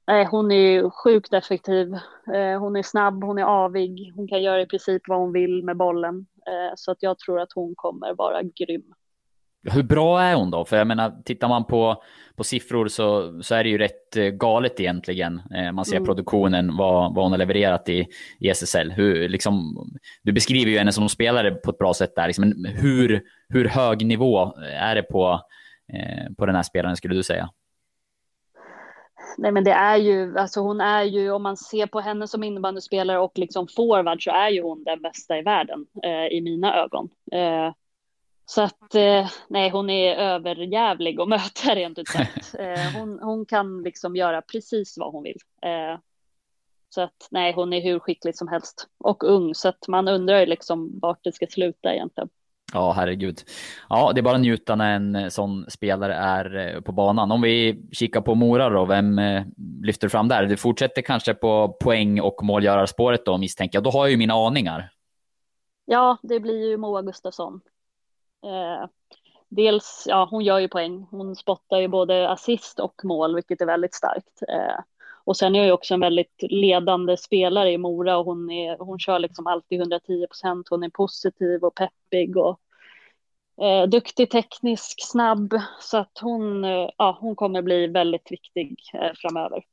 hon 0.08 0.52
är 0.52 0.90
sjukt 0.90 1.34
effektiv. 1.34 1.94
Eh, 2.34 2.60
hon 2.60 2.76
är 2.76 2.84
snabb, 2.84 3.24
hon 3.24 3.38
är 3.38 3.44
avig, 3.44 4.12
hon 4.16 4.28
kan 4.28 4.42
göra 4.42 4.62
i 4.62 4.66
princip 4.66 5.02
vad 5.08 5.20
hon 5.20 5.34
vill 5.34 5.64
med 5.64 5.78
bollen. 5.78 6.26
Eh, 6.48 6.74
så 6.76 6.92
att 6.92 6.98
jag 7.04 7.20
tror 7.20 7.40
att 7.40 7.54
hon 7.56 7.74
kommer 7.76 8.14
vara 8.14 8.44
grym. 8.44 8.84
Hur 9.72 9.84
bra 9.84 10.22
är 10.22 10.36
hon 10.36 10.52
då? 10.52 10.66
För 10.66 10.78
jag 10.78 10.88
menar, 10.88 11.14
tittar 11.26 11.48
man 11.48 11.66
på, 11.66 12.04
på 12.36 12.44
siffror 12.44 12.88
så, 12.88 13.40
så 13.44 13.56
är 13.56 13.64
det 13.64 13.70
ju 13.70 13.78
rätt 13.78 14.18
eh, 14.18 14.24
galet 14.24 14.80
egentligen. 14.80 15.42
Man 15.74 15.86
ser 15.86 15.96
mm. 15.96 16.06
produktionen, 16.06 16.78
vad, 16.78 17.16
vad 17.16 17.26
hon 17.26 17.32
har 17.32 17.40
levererat 17.40 17.90
i, 17.90 18.08
i 18.40 18.50
SSL. 18.50 18.92
Hur, 18.92 19.30
liksom, 19.30 19.86
du 20.24 20.32
beskriver 20.32 20.72
ju 20.72 20.78
henne 20.78 20.92
som 20.92 21.10
spelare 21.10 21.52
på 21.52 21.72
ett 21.72 21.78
bra 21.78 21.94
sätt 21.94 22.16
där. 22.16 22.28
Liksom, 22.28 22.50
men 22.50 22.66
hur, 22.66 23.22
hur 23.50 23.66
hög 23.66 24.06
nivå 24.06 24.54
är 24.80 24.96
det 24.96 25.04
på, 25.04 25.42
på 26.38 26.46
den 26.46 26.56
här 26.56 26.64
spelaren 26.64 26.98
skulle 26.98 27.16
du 27.16 27.24
säga? 27.24 27.50
Nej 29.38 29.52
men 29.52 29.64
det 29.64 29.72
är 29.72 29.98
ju, 29.98 30.38
alltså 30.38 30.60
hon 30.60 30.82
är 30.82 31.04
ju, 31.04 31.32
om 31.32 31.44
man 31.44 31.58
ser 31.58 31.88
på 31.88 32.00
henne 32.00 32.28
som 32.28 32.44
innebandyspelare 32.44 33.20
och 33.20 33.38
liksom 33.38 33.68
forward 33.68 34.24
så 34.24 34.32
är 34.32 34.50
ju 34.50 34.62
hon 34.62 34.84
den 34.84 35.02
bästa 35.02 35.38
i 35.38 35.42
världen 35.42 35.86
eh, 36.04 36.38
i 36.38 36.42
mina 36.42 36.76
ögon. 36.76 37.10
Eh, 37.32 37.74
så 38.46 38.62
att 38.62 38.96
eh, 38.96 39.30
nej, 39.48 39.70
hon 39.70 39.90
är 39.90 40.16
överjävlig 40.16 41.22
att 41.22 41.28
möta 41.30 41.76
rent 41.76 42.00
ut 42.00 42.08
sagt. 42.08 42.56
Eh, 42.60 43.00
hon, 43.00 43.20
hon 43.20 43.46
kan 43.46 43.84
liksom 43.84 44.16
göra 44.16 44.42
precis 44.42 44.98
vad 44.98 45.12
hon 45.12 45.24
vill. 45.24 45.38
Eh, 45.62 46.00
så 46.90 47.02
att 47.02 47.28
nej, 47.32 47.54
hon 47.54 47.74
är 47.74 47.82
hur 47.82 48.00
skicklig 48.00 48.36
som 48.36 48.48
helst 48.48 48.88
och 48.98 49.24
ung 49.24 49.56
så 49.56 49.70
att 49.70 49.88
man 49.88 50.08
undrar 50.08 50.40
ju 50.40 50.46
liksom 50.46 51.00
vart 51.00 51.24
det 51.24 51.32
ska 51.32 51.48
sluta 51.48 51.94
egentligen. 51.94 52.30
Ja, 52.74 52.92
herregud. 52.92 53.42
Ja, 53.90 54.12
det 54.14 54.22
är 54.22 54.24
bara 54.24 54.36
att 54.36 54.42
njuta 54.42 54.76
när 54.76 54.96
en 54.96 55.16
eh, 55.16 55.30
sån 55.30 55.66
spelare 55.70 56.14
är 56.16 56.76
eh, 56.76 56.82
på 56.82 56.92
banan. 56.92 57.32
Om 57.32 57.42
vi 57.42 57.84
kikar 57.92 58.22
på 58.22 58.36
Mora 58.36 58.70
då, 58.70 58.86
vem 58.86 59.20
eh, 59.20 59.44
lyfter 59.84 60.10
fram 60.10 60.28
där? 60.28 60.46
Du 60.46 60.58
fortsätter 60.58 61.02
kanske 61.02 61.34
på 61.34 61.78
poäng 61.80 62.22
och 62.22 62.44
målgörarspåret 62.44 63.26
då 63.26 63.38
misstänker 63.38 63.78
jag. 63.78 63.84
Då 63.84 63.90
har 63.90 64.06
jag 64.06 64.12
ju 64.12 64.18
mina 64.18 64.34
aningar. 64.34 64.92
Ja, 65.86 66.18
det 66.22 66.40
blir 66.40 66.70
ju 66.70 66.78
Moa 66.78 67.02
Gustafsson. 67.02 67.62
Eh, 68.44 68.90
dels, 69.50 70.06
ja, 70.08 70.28
hon 70.32 70.44
gör 70.44 70.60
ju 70.60 70.68
poäng. 70.68 71.08
Hon 71.12 71.36
spottar 71.36 71.78
ju 71.78 71.88
både 71.88 72.30
assist 72.30 72.80
och 72.80 73.02
mål, 73.04 73.36
vilket 73.36 73.62
är 73.62 73.66
väldigt 73.66 73.94
starkt. 73.94 74.42
Eh, 74.48 74.80
och 75.28 75.38
sen 75.38 75.56
är 75.56 75.60
jag 75.60 75.66
ju 75.66 75.72
också 75.72 75.94
en 75.94 76.00
väldigt 76.00 76.44
ledande 76.50 77.18
spelare 77.18 77.72
i 77.72 77.78
Mora 77.78 78.18
och 78.18 78.26
hon, 78.26 78.52
är, 78.52 78.78
hon 78.80 79.00
kör 79.00 79.20
liksom 79.20 79.48
alltid 79.48 79.80
110 79.80 80.28
procent. 80.28 80.68
Hon 80.70 80.84
är 80.84 80.90
positiv 80.90 81.64
och 81.64 81.76
peppig 81.76 82.38
och 82.38 82.60
eh, 83.62 83.88
duktig, 83.88 84.32
teknisk, 84.32 84.96
snabb. 85.12 85.54
Så 85.82 85.98
att 85.98 86.20
hon, 86.22 86.64
eh, 86.64 86.90
ja, 86.98 87.18
hon 87.22 87.36
kommer 87.36 87.62
bli 87.62 87.88
väldigt 87.88 88.32
viktig 88.32 88.76
eh, 88.94 89.12
framöver. 89.16 89.64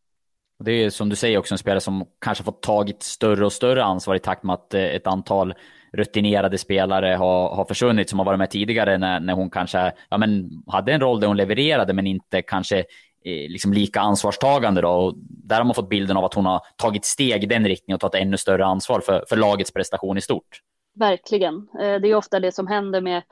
Det 0.64 0.72
är 0.72 0.90
som 0.90 1.08
du 1.08 1.16
säger 1.16 1.38
också 1.38 1.54
en 1.54 1.58
spelare 1.58 1.80
som 1.80 2.06
kanske 2.20 2.44
fått 2.44 2.62
tagit 2.62 3.02
större 3.02 3.44
och 3.44 3.52
större 3.52 3.84
ansvar 3.84 4.14
i 4.14 4.18
takt 4.18 4.42
med 4.42 4.54
att 4.54 4.74
eh, 4.74 4.84
ett 4.84 5.06
antal 5.06 5.54
rutinerade 5.92 6.58
spelare 6.58 7.14
har, 7.14 7.54
har 7.54 7.64
försvunnit 7.64 8.10
som 8.10 8.18
har 8.18 8.26
varit 8.26 8.38
med 8.38 8.50
tidigare 8.50 8.98
när, 8.98 9.20
när 9.20 9.34
hon 9.34 9.50
kanske 9.50 9.92
ja, 10.08 10.18
men, 10.18 10.50
hade 10.66 10.92
en 10.92 11.00
roll 11.00 11.20
där 11.20 11.28
hon 11.28 11.36
levererade 11.36 11.92
men 11.92 12.06
inte 12.06 12.42
kanske 12.42 12.84
Eh, 13.26 13.50
liksom 13.50 13.72
lika 13.72 14.00
ansvarstagande. 14.00 14.80
Då. 14.80 14.88
Och 14.88 15.14
där 15.18 15.56
har 15.56 15.64
man 15.64 15.74
fått 15.74 15.88
bilden 15.88 16.16
av 16.16 16.24
att 16.24 16.34
hon 16.34 16.46
har 16.46 16.60
tagit 16.76 17.04
steg 17.04 17.42
i 17.42 17.46
den 17.46 17.66
riktningen 17.66 17.94
och 17.94 18.00
tagit 18.00 18.22
ännu 18.22 18.36
större 18.36 18.64
ansvar 18.66 19.00
för, 19.00 19.24
för 19.28 19.36
lagets 19.36 19.72
prestation 19.72 20.18
i 20.18 20.20
stort. 20.20 20.60
Verkligen. 20.94 21.68
Eh, 21.80 22.00
det 22.00 22.08
är 22.08 22.14
ofta 22.14 22.40
det 22.40 22.52
som 22.52 22.66
händer 22.66 23.00
med 23.00 23.22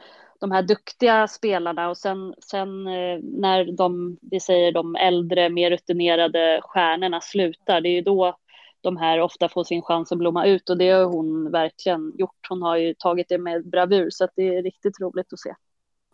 de 0.41 0.51
här 0.51 0.63
duktiga 0.63 1.29
spelarna 1.29 1.91
och 1.91 1.97
sen, 1.97 2.35
sen 2.51 2.87
eh, 2.87 3.19
när 3.23 3.77
de, 3.77 4.19
vi 4.21 4.41
säger 4.41 4.73
de 4.73 4.97
äldre, 4.97 5.49
mer 5.49 5.71
rutinerade 5.71 6.61
stjärnorna 6.63 7.21
slutar, 7.21 7.81
det 7.81 7.89
är 7.89 7.95
ju 7.95 8.03
då 8.03 8.37
de 8.81 8.97
här 8.97 9.21
ofta 9.21 9.49
får 9.49 9.65
sin 9.65 9.83
chans 9.83 10.13
att 10.13 10.19
blomma 10.19 10.47
ut 10.47 10.71
och 10.71 10.79
det 10.79 10.91
har 10.91 11.05
hon 11.05 11.51
verkligen 11.51 12.13
gjort. 12.19 12.47
Hon 12.49 12.63
har 12.63 12.77
ju 12.77 12.95
tagit 12.95 13.29
det 13.29 13.39
med 13.39 13.69
bravur 13.69 14.11
så 14.11 14.25
att 14.25 14.33
det 14.37 14.57
är 14.57 14.63
riktigt 14.63 15.01
roligt 15.01 15.33
att 15.33 15.41
se. 15.41 15.55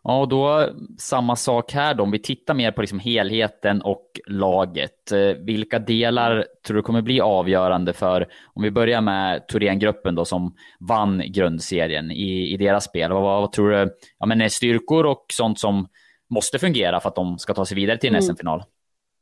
Ja, 0.08 0.20
och 0.20 0.28
då 0.28 0.68
samma 0.98 1.36
sak 1.36 1.72
här 1.72 1.94
då. 1.94 2.02
Om 2.02 2.10
vi 2.10 2.18
tittar 2.18 2.54
mer 2.54 2.72
på 2.72 2.80
liksom 2.80 2.98
helheten 2.98 3.82
och 3.82 4.20
laget. 4.26 5.12
Eh, 5.12 5.18
vilka 5.18 5.78
delar 5.78 6.46
tror 6.66 6.76
du 6.76 6.82
kommer 6.82 7.02
bli 7.02 7.20
avgörande 7.20 7.92
för, 7.92 8.28
om 8.54 8.62
vi 8.62 8.70
börjar 8.70 9.00
med 9.00 9.48
Thorengruppen 9.48 10.14
då 10.14 10.24
som 10.24 10.54
vann 10.80 11.22
grundserien 11.26 12.10
i, 12.10 12.52
i 12.52 12.56
deras 12.56 12.84
spel. 12.84 13.12
Vad, 13.12 13.22
vad 13.22 13.52
tror 13.52 13.70
du, 13.70 13.96
ja 14.18 14.26
men 14.26 14.50
styrkor 14.50 15.06
och 15.06 15.26
sånt 15.32 15.58
som 15.58 15.88
måste 16.30 16.58
fungera 16.58 17.00
för 17.00 17.08
att 17.08 17.16
de 17.16 17.38
ska 17.38 17.54
ta 17.54 17.64
sig 17.64 17.74
vidare 17.74 17.98
till 17.98 18.08
en 18.08 18.14
mm. 18.14 18.22
SM-final? 18.22 18.62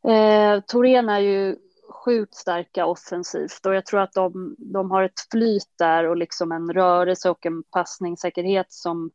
Eh, 0.09 0.61
Torén 0.67 1.09
är 1.09 1.21
ju 1.21 1.57
sjukt 2.05 2.35
starka 2.35 2.87
offensivt 2.87 3.67
och 3.67 3.75
jag 3.75 3.87
tror 3.87 4.01
att 4.01 4.13
de, 4.13 4.57
de 4.59 4.91
har 4.91 5.03
ett 5.03 5.21
flyt 5.31 5.73
där 5.79 6.05
och 6.09 6.17
liksom 6.17 6.53
en 6.53 6.73
rörelse 6.73 7.31
och 7.31 7.47
en 7.47 7.63
passningssäkerhet 7.63 8.73
som 8.73 9.11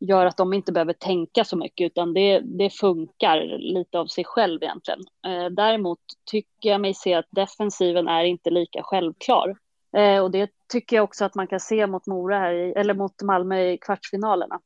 gör 0.00 0.26
att 0.26 0.36
de 0.36 0.52
inte 0.52 0.72
behöver 0.72 0.92
tänka 0.92 1.44
så 1.44 1.56
mycket 1.56 1.86
utan 1.86 2.14
det, 2.14 2.40
det 2.40 2.70
funkar 2.70 3.58
lite 3.58 3.98
av 3.98 4.06
sig 4.06 4.24
själv 4.24 4.62
egentligen. 4.62 5.00
Eh, 5.26 5.46
däremot 5.50 5.98
tycker 6.30 6.68
jag 6.68 6.80
mig 6.80 6.94
se 6.94 7.14
att 7.14 7.26
defensiven 7.30 8.08
är 8.08 8.24
inte 8.24 8.50
lika 8.50 8.82
självklar. 8.82 9.56
Eh, 9.96 10.22
och 10.22 10.30
det 10.30 10.50
tycker 10.68 10.96
jag 10.96 11.04
också 11.04 11.24
att 11.24 11.34
man 11.34 11.46
kan 11.46 11.60
se 11.60 11.86
mot 11.86 12.06
Mora 12.06 12.38
här 12.38 12.52
i, 12.52 12.72
eller 12.72 12.94
mot 12.94 13.22
Malmö 13.22 13.60
i 13.60 13.78
kvartsfinalerna. 13.78 14.60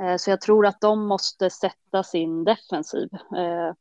Eh, 0.00 0.16
så 0.16 0.30
jag 0.30 0.40
tror 0.40 0.66
att 0.66 0.80
de 0.80 1.06
måste 1.06 1.50
sätta 1.50 2.02
sin 2.02 2.44
defensiv. 2.44 3.08
Eh, 3.14 3.74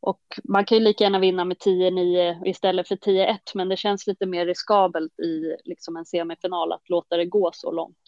och 0.00 0.20
man 0.44 0.64
kan 0.64 0.78
ju 0.78 0.84
lika 0.84 1.04
gärna 1.04 1.18
vinna 1.18 1.44
med 1.44 1.56
10-9 1.56 2.46
istället 2.46 2.88
för 2.88 2.96
10-1, 2.96 3.38
men 3.54 3.68
det 3.68 3.76
känns 3.76 4.06
lite 4.06 4.26
mer 4.26 4.46
riskabelt 4.46 5.20
i 5.20 5.56
liksom 5.64 5.96
en 5.96 6.06
semifinal 6.06 6.72
att 6.72 6.88
låta 6.88 7.16
det 7.16 7.24
gå 7.24 7.50
så 7.54 7.72
långt. 7.72 7.98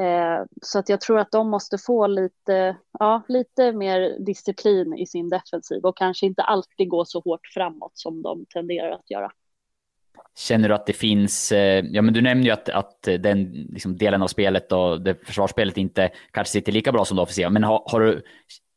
Eh, 0.00 0.44
så 0.62 0.78
att 0.78 0.88
jag 0.88 1.00
tror 1.00 1.18
att 1.18 1.32
de 1.32 1.50
måste 1.50 1.78
få 1.78 2.06
lite, 2.06 2.76
ja, 2.98 3.22
lite 3.28 3.72
mer 3.72 4.16
disciplin 4.18 4.94
i 4.94 5.06
sin 5.06 5.28
defensiv 5.28 5.84
och 5.84 5.96
kanske 5.96 6.26
inte 6.26 6.42
alltid 6.42 6.88
gå 6.88 7.04
så 7.04 7.20
hårt 7.20 7.46
framåt 7.54 7.92
som 7.94 8.22
de 8.22 8.46
tenderar 8.46 8.90
att 8.90 9.10
göra. 9.10 9.30
Känner 10.38 10.68
du 10.68 10.74
att 10.74 10.86
det 10.86 10.92
finns, 10.92 11.52
eh, 11.52 11.84
ja 11.90 12.02
men 12.02 12.14
du 12.14 12.20
nämnde 12.20 12.46
ju 12.46 12.52
att, 12.52 12.68
att 12.68 13.02
den 13.02 13.44
liksom, 13.52 13.96
delen 13.96 14.22
av 14.22 14.26
spelet 14.26 14.72
och 14.72 15.00
det 15.00 15.26
försvarsspelet 15.26 15.76
inte 15.76 16.10
kanske 16.30 16.52
sitter 16.52 16.72
lika 16.72 16.92
bra 16.92 17.04
som 17.04 17.16
det 17.16 17.22
offensiva, 17.22 17.50
men 17.50 17.64
har, 17.64 17.82
har 17.86 18.00
du 18.00 18.22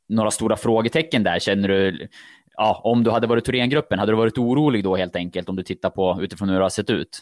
några 0.10 0.32
stora 0.32 0.56
frågetecken 0.56 1.24
där? 1.24 1.40
Känner 1.40 1.68
du, 1.68 2.08
ja, 2.56 2.82
om 2.84 3.04
du 3.04 3.12
hade 3.12 3.28
varit 3.28 3.46
Thorengruppen, 3.46 4.00
hade 4.00 4.12
du 4.12 4.16
varit 4.16 4.38
orolig 4.38 4.84
då 4.84 4.96
helt 4.96 5.16
enkelt 5.16 5.50
om 5.50 5.56
du 5.56 5.64
tittar 5.64 5.90
på 5.90 6.20
utifrån 6.22 6.50
hur 6.50 6.56
det 6.56 6.66
har 6.66 6.70
sett 6.70 6.90
ut? 6.90 7.20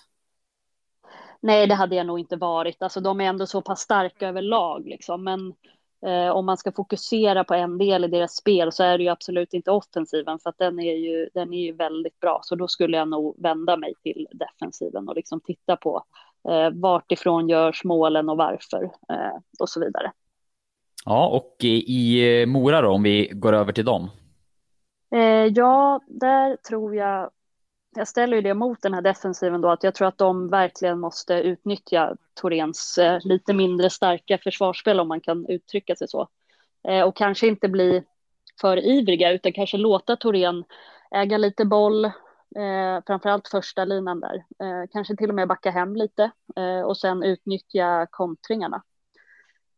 Nej, 1.42 1.68
det 1.68 1.76
hade 1.76 1.96
jag 1.96 2.08
nog 2.08 2.20
inte 2.20 2.36
varit. 2.36 2.82
Alltså, 2.82 3.00
de 3.00 3.22
är 3.22 3.26
ändå 3.26 3.46
så 3.46 3.62
pass 3.62 3.80
starka 3.80 4.28
överlag, 4.28 4.86
liksom. 4.86 5.24
men 5.24 5.54
eh, 6.06 6.30
om 6.30 6.46
man 6.46 6.58
ska 6.58 6.72
fokusera 6.72 7.44
på 7.44 7.54
en 7.54 7.78
del 7.78 8.04
i 8.04 8.08
deras 8.08 8.36
spel 8.36 8.72
så 8.72 8.84
är 8.84 8.98
det 8.98 9.04
ju 9.04 9.10
absolut 9.10 9.54
inte 9.54 9.72
offensiven, 9.72 10.40
för 10.40 10.50
att 10.50 10.58
den 10.58 10.80
är 10.80 10.96
ju, 10.96 11.30
den 11.34 11.54
är 11.54 11.62
ju 11.62 11.72
väldigt 11.72 12.20
bra. 12.20 12.40
Så 12.44 12.56
då 12.56 12.68
skulle 12.68 12.98
jag 12.98 13.08
nog 13.08 13.36
vända 13.42 13.78
mig 13.78 13.94
till 14.04 14.28
defensiven 14.32 15.10
och 15.10 15.16
liksom 15.16 15.42
titta 15.42 15.76
på 15.76 16.04
eh, 16.50 16.70
vart 16.74 17.12
ifrån 17.12 17.50
görs 17.50 17.84
målen 17.84 18.30
och 18.30 18.38
varför 18.38 18.84
eh, 18.84 19.38
och 19.60 19.70
så 19.70 19.80
vidare. 19.80 20.12
Ja, 21.06 21.28
och 21.28 21.56
i 21.64 22.46
Mora 22.48 22.82
då, 22.82 22.90
om 22.90 23.04
vi 23.04 23.32
går 23.34 23.54
över 23.54 23.74
till 23.74 23.86
dem? 23.86 24.10
Eh, 25.12 25.46
ja, 25.56 26.02
där 26.08 26.56
tror 26.56 26.96
jag, 26.96 27.30
jag 27.96 28.08
ställer 28.08 28.36
ju 28.36 28.42
det 28.42 28.54
mot 28.54 28.82
den 28.82 28.94
här 28.94 29.02
defensiven 29.02 29.62
då, 29.62 29.70
att 29.70 29.84
jag 29.84 29.96
tror 29.96 30.08
att 30.08 30.18
de 30.18 30.50
verkligen 30.50 31.00
måste 31.00 31.34
utnyttja 31.34 32.16
Torens 32.34 32.98
eh, 32.98 33.20
lite 33.24 33.54
mindre 33.54 33.90
starka 33.90 34.38
försvarsspel, 34.38 35.00
om 35.00 35.08
man 35.08 35.22
kan 35.22 35.46
uttrycka 35.46 35.96
sig 35.96 36.08
så. 36.08 36.28
Eh, 36.88 37.02
och 37.02 37.16
kanske 37.16 37.48
inte 37.48 37.68
bli 37.68 38.04
för 38.62 38.78
ivriga, 38.78 39.32
utan 39.32 39.54
kanske 39.54 39.78
låta 39.78 40.16
Torén 40.16 40.64
äga 41.12 41.38
lite 41.38 41.66
boll, 41.66 42.06
eh, 42.06 43.04
framförallt 43.08 43.48
första 43.48 43.86
linan 43.86 44.20
där. 44.20 44.36
Eh, 44.36 44.90
kanske 44.92 45.16
till 45.16 45.30
och 45.30 45.36
med 45.36 45.48
backa 45.48 45.72
hem 45.72 45.96
lite 45.96 46.32
eh, 46.56 46.82
och 46.82 46.98
sen 46.98 47.24
utnyttja 47.24 48.08
kontringarna. 48.12 48.84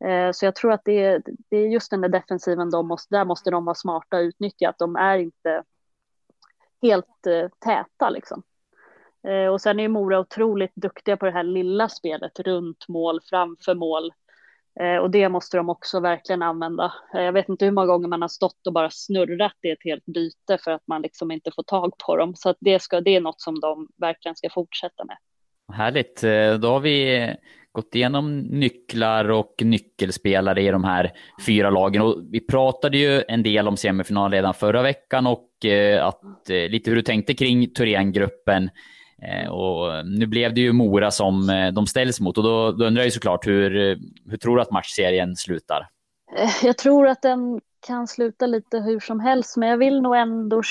Eh, 0.06 0.32
så 0.32 0.46
jag 0.46 0.56
tror 0.56 0.72
att 0.72 0.82
det 0.86 1.04
är, 1.04 1.24
det 1.50 1.58
är 1.58 1.68
just 1.68 1.92
den 1.92 2.01
där 2.01 2.10
defensiven, 2.10 2.70
de 2.70 2.88
måste, 2.88 3.16
där 3.16 3.25
måste 3.25 3.51
de 3.51 3.66
vara 3.66 3.75
smarta 3.75 4.18
och 4.18 4.22
utnyttja 4.22 4.70
att 4.70 4.78
de 4.78 4.96
är 4.96 5.18
inte 5.18 5.63
helt 6.81 7.27
eh, 7.27 7.50
täta 7.65 8.09
liksom. 8.09 8.43
Eh, 9.27 9.48
och 9.48 9.62
sen 9.62 9.79
är 9.79 9.88
Mora 9.88 10.19
otroligt 10.19 10.75
duktiga 10.75 11.17
på 11.17 11.25
det 11.25 11.31
här 11.31 11.43
lilla 11.43 11.89
spelet, 11.89 12.39
runt 12.39 12.88
mål, 12.88 13.19
framför 13.29 13.75
mål. 13.75 14.12
Eh, 14.79 14.98
och 14.98 15.12
det 15.12 15.29
måste 15.29 15.57
de 15.57 15.69
också 15.69 16.00
verkligen 16.00 16.41
använda. 16.41 16.93
Eh, 17.13 17.21
jag 17.21 17.33
vet 17.33 17.50
inte 17.50 17.65
hur 17.65 17.71
många 17.71 17.88
gånger 17.88 18.07
man 18.07 18.21
har 18.21 18.29
stått 18.29 18.67
och 18.67 18.74
bara 18.74 18.89
snurrat 18.89 19.55
i 19.62 19.69
ett 19.69 19.83
helt 19.83 20.05
byte 20.05 20.57
för 20.63 20.71
att 20.71 20.88
man 20.88 21.01
liksom 21.01 21.31
inte 21.31 21.51
får 21.55 21.63
tag 21.63 21.93
på 22.05 22.15
dem. 22.15 22.36
Så 22.36 22.50
att 22.50 22.57
det, 22.59 22.81
ska, 22.81 23.01
det 23.01 23.15
är 23.15 23.21
något 23.21 23.41
som 23.41 23.59
de 23.59 23.88
verkligen 23.98 24.36
ska 24.36 24.50
fortsätta 24.50 25.05
med. 25.05 25.17
Härligt. 25.74 26.24
Eh, 26.24 26.54
då 26.54 26.67
har 26.67 26.80
vi 26.80 27.27
gått 27.71 27.95
igenom 27.95 28.39
nycklar 28.39 29.32
och 29.32 29.53
nyckelspelare 29.62 30.62
i 30.62 30.67
de 30.67 30.84
här 30.84 31.12
fyra 31.45 31.69
lagen. 31.69 32.01
Och 32.01 32.21
vi 32.32 32.39
pratade 32.39 32.97
ju 32.97 33.23
en 33.27 33.43
del 33.43 33.67
om 33.67 33.77
semifinal 33.77 34.32
redan 34.32 34.53
förra 34.53 34.82
veckan 34.82 35.27
och 35.27 35.65
eh, 35.65 36.05
att, 36.05 36.49
eh, 36.49 36.69
lite 36.69 36.89
hur 36.89 36.95
du 36.95 37.01
tänkte 37.01 37.34
kring 37.34 37.73
Thorengruppen. 37.73 38.69
Eh, 39.21 39.49
och 39.49 40.05
nu 40.05 40.25
blev 40.25 40.53
det 40.53 40.62
ju 40.62 40.73
Mora 40.73 41.12
som 41.12 41.49
eh, 41.49 41.71
de 41.71 41.88
ställs 41.88 42.19
mot 42.19 42.38
och 42.38 42.43
då, 42.43 42.71
då 42.71 42.86
undrar 42.86 43.01
jag 43.01 43.08
ju 43.08 43.12
såklart 43.12 43.47
hur, 43.47 43.99
hur 44.29 44.38
tror 44.38 44.55
du 44.55 44.62
att 44.62 44.71
matchserien 44.71 45.36
slutar? 45.36 45.88
Eh, 46.38 46.51
jag 46.63 46.77
tror 46.77 47.08
att 47.08 47.21
den 47.21 47.62
kan 47.88 48.08
sluta 48.08 48.45
lite 48.45 48.79
hur 48.79 48.99
som 48.99 49.19
helst, 49.19 49.58
men 49.58 49.69
jag 49.69 49.77
vill 49.77 50.01
nog 50.01 50.15
ändå 50.15 50.62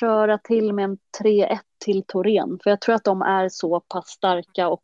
köra 0.00 0.38
till 0.38 0.72
med 0.72 0.84
en 0.84 0.98
3-1 1.22 1.58
till 1.84 2.04
Torén, 2.06 2.58
för 2.62 2.70
jag 2.70 2.80
tror 2.80 2.94
att 2.94 3.04
de 3.04 3.22
är 3.22 3.48
så 3.48 3.80
pass 3.80 4.08
starka 4.08 4.68
och 4.68 4.82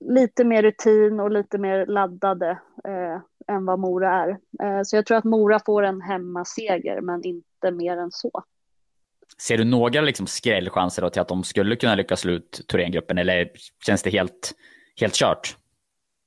lite 0.00 0.44
mer 0.44 0.62
rutin 0.62 1.20
och 1.20 1.30
lite 1.30 1.58
mer 1.58 1.86
laddade 1.86 2.50
eh, 2.84 3.54
än 3.54 3.64
vad 3.64 3.78
Mora 3.78 4.10
är. 4.10 4.28
Eh, 4.62 4.82
så 4.84 4.96
jag 4.96 5.06
tror 5.06 5.16
att 5.16 5.24
Mora 5.24 5.60
får 5.66 5.82
en 5.82 6.00
hemmaseger, 6.00 7.00
men 7.00 7.24
inte 7.24 7.70
mer 7.70 7.96
än 7.96 8.10
så. 8.10 8.30
Ser 9.38 9.58
du 9.58 9.64
några 9.64 10.00
liksom 10.00 10.26
skrällchanser 10.26 11.02
då 11.02 11.10
till 11.10 11.22
att 11.22 11.28
de 11.28 11.44
skulle 11.44 11.76
kunna 11.76 11.94
lyckas 11.94 12.20
slå 12.20 12.32
ut 12.32 12.60
Thorengruppen 12.68 13.18
eller 13.18 13.50
känns 13.86 14.02
det 14.02 14.10
helt, 14.10 14.52
helt 15.00 15.14
kört? 15.14 15.56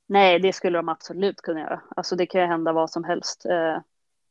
Nej, 0.07 0.39
det 0.39 0.53
skulle 0.53 0.77
de 0.77 0.89
absolut 0.89 1.41
kunna 1.41 1.59
göra. 1.59 1.81
Alltså 1.95 2.15
det 2.15 2.25
kan 2.25 2.41
ju 2.41 2.47
hända 2.47 2.73
vad 2.73 2.89
som 2.89 3.03
helst. 3.03 3.45
Eh, 3.45 3.77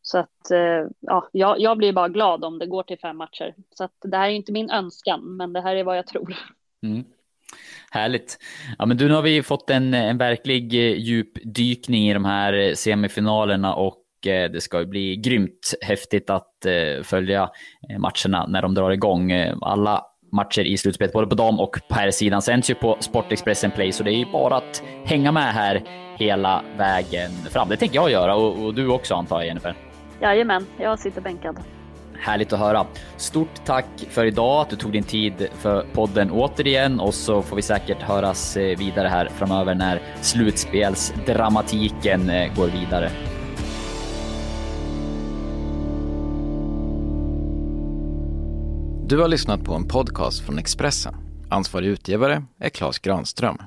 så 0.03 0.19
att 0.19 0.51
eh, 0.51 0.87
ja, 1.01 1.29
jag, 1.33 1.61
jag 1.61 1.79
blir 1.79 1.93
bara 1.93 2.09
glad 2.09 2.45
om 2.45 2.59
det 2.59 2.67
går 2.67 2.83
till 2.83 2.99
fem 2.99 3.17
matcher. 3.17 3.55
Så 3.75 3.85
att 3.85 3.97
det 4.01 4.17
här 4.17 4.29
är 4.29 4.33
inte 4.33 4.53
min 4.53 4.71
önskan, 4.71 5.37
men 5.37 5.53
det 5.53 5.61
här 5.61 5.77
är 5.77 5.85
vad 5.85 5.99
jag 5.99 6.07
tror. 6.07 6.35
Mm. 6.83 7.05
Härligt. 7.91 8.39
Ja, 8.79 8.87
men 8.87 8.97
du, 8.97 9.09
nu 9.09 9.15
har 9.15 9.23
vi 9.23 9.43
fått 9.43 9.71
en, 9.71 9.95
en 9.95 10.19
verklig 10.19 10.75
eh, 10.75 10.99
djupdykning 10.99 12.09
i 12.11 12.15
de 12.15 12.25
här 12.25 12.53
eh, 12.53 12.75
semifinalerna 12.75 13.75
och 13.75 14.27
eh, 14.27 14.51
det 14.51 14.61
ska 14.61 14.85
bli 14.85 15.17
grymt 15.17 15.75
häftigt 15.81 16.31
att 16.31 16.45
följa 17.03 17.51
matcherna 17.99 18.47
när 18.47 18.63
de 18.63 18.75
drar 18.75 18.91
igång. 18.91 19.33
Alla 19.63 20.03
matcher 20.33 20.61
i 20.61 20.77
slutspelet, 20.77 21.13
både 21.13 21.27
på 21.27 21.35
dam 21.35 21.61
och 21.61 21.79
på 21.89 21.95
här 21.95 22.11
sidan 22.11 22.43
sänds 22.43 22.71
ju 22.71 22.75
på 22.75 22.97
Sportexpressen 23.01 23.71
Play, 23.71 23.93
så 23.93 24.03
det 24.03 24.11
är 24.11 24.19
ju 24.19 24.33
bara 24.33 24.57
att 24.57 24.83
hänga 25.05 25.33
med 25.33 25.55
här 25.55 25.83
hela 26.19 26.63
vägen 26.79 27.31
fram. 27.31 27.69
Det 27.69 27.77
tänker 27.77 27.95
jag 27.95 28.11
göra 28.11 28.35
och, 28.35 28.65
och 28.65 28.75
du 28.75 28.89
också 28.89 29.15
antar 29.15 29.37
jag, 29.37 29.47
Jennifer? 29.47 29.75
Jajamän, 30.21 30.67
jag 30.79 30.99
sitter 30.99 31.21
bänkad. 31.21 31.57
Härligt 32.21 32.53
att 32.53 32.59
höra. 32.59 32.87
Stort 33.17 33.65
tack 33.65 33.87
för 34.11 34.25
idag, 34.25 34.61
att 34.61 34.71
du 34.71 34.77
tog 34.77 34.93
din 34.93 35.05
tid 35.05 35.49
för 35.53 35.87
podden 35.93 36.31
återigen 36.31 37.01
och 37.01 37.15
så 37.15 37.43
får 37.43 37.57
vi 37.57 37.63
säkert 37.63 38.03
höras 38.03 38.57
eh, 38.57 38.79
vidare 38.79 39.09
här 39.09 39.31
framöver 39.39 39.75
när 39.75 40.03
slutspelsdramatiken 40.21 42.31
eh, 42.31 42.55
går 42.57 42.67
vidare. 42.67 43.11
Du 49.09 49.19
har 49.19 49.29
lyssnat 49.29 49.65
på 49.65 49.75
en 49.75 49.89
podcast 49.89 50.47
från 50.47 50.59
Expressen. 50.59 51.15
Ansvarig 51.51 51.89
utgivare 51.89 52.43
är 52.61 52.69
Klas 52.69 52.99
Granström. 52.99 53.59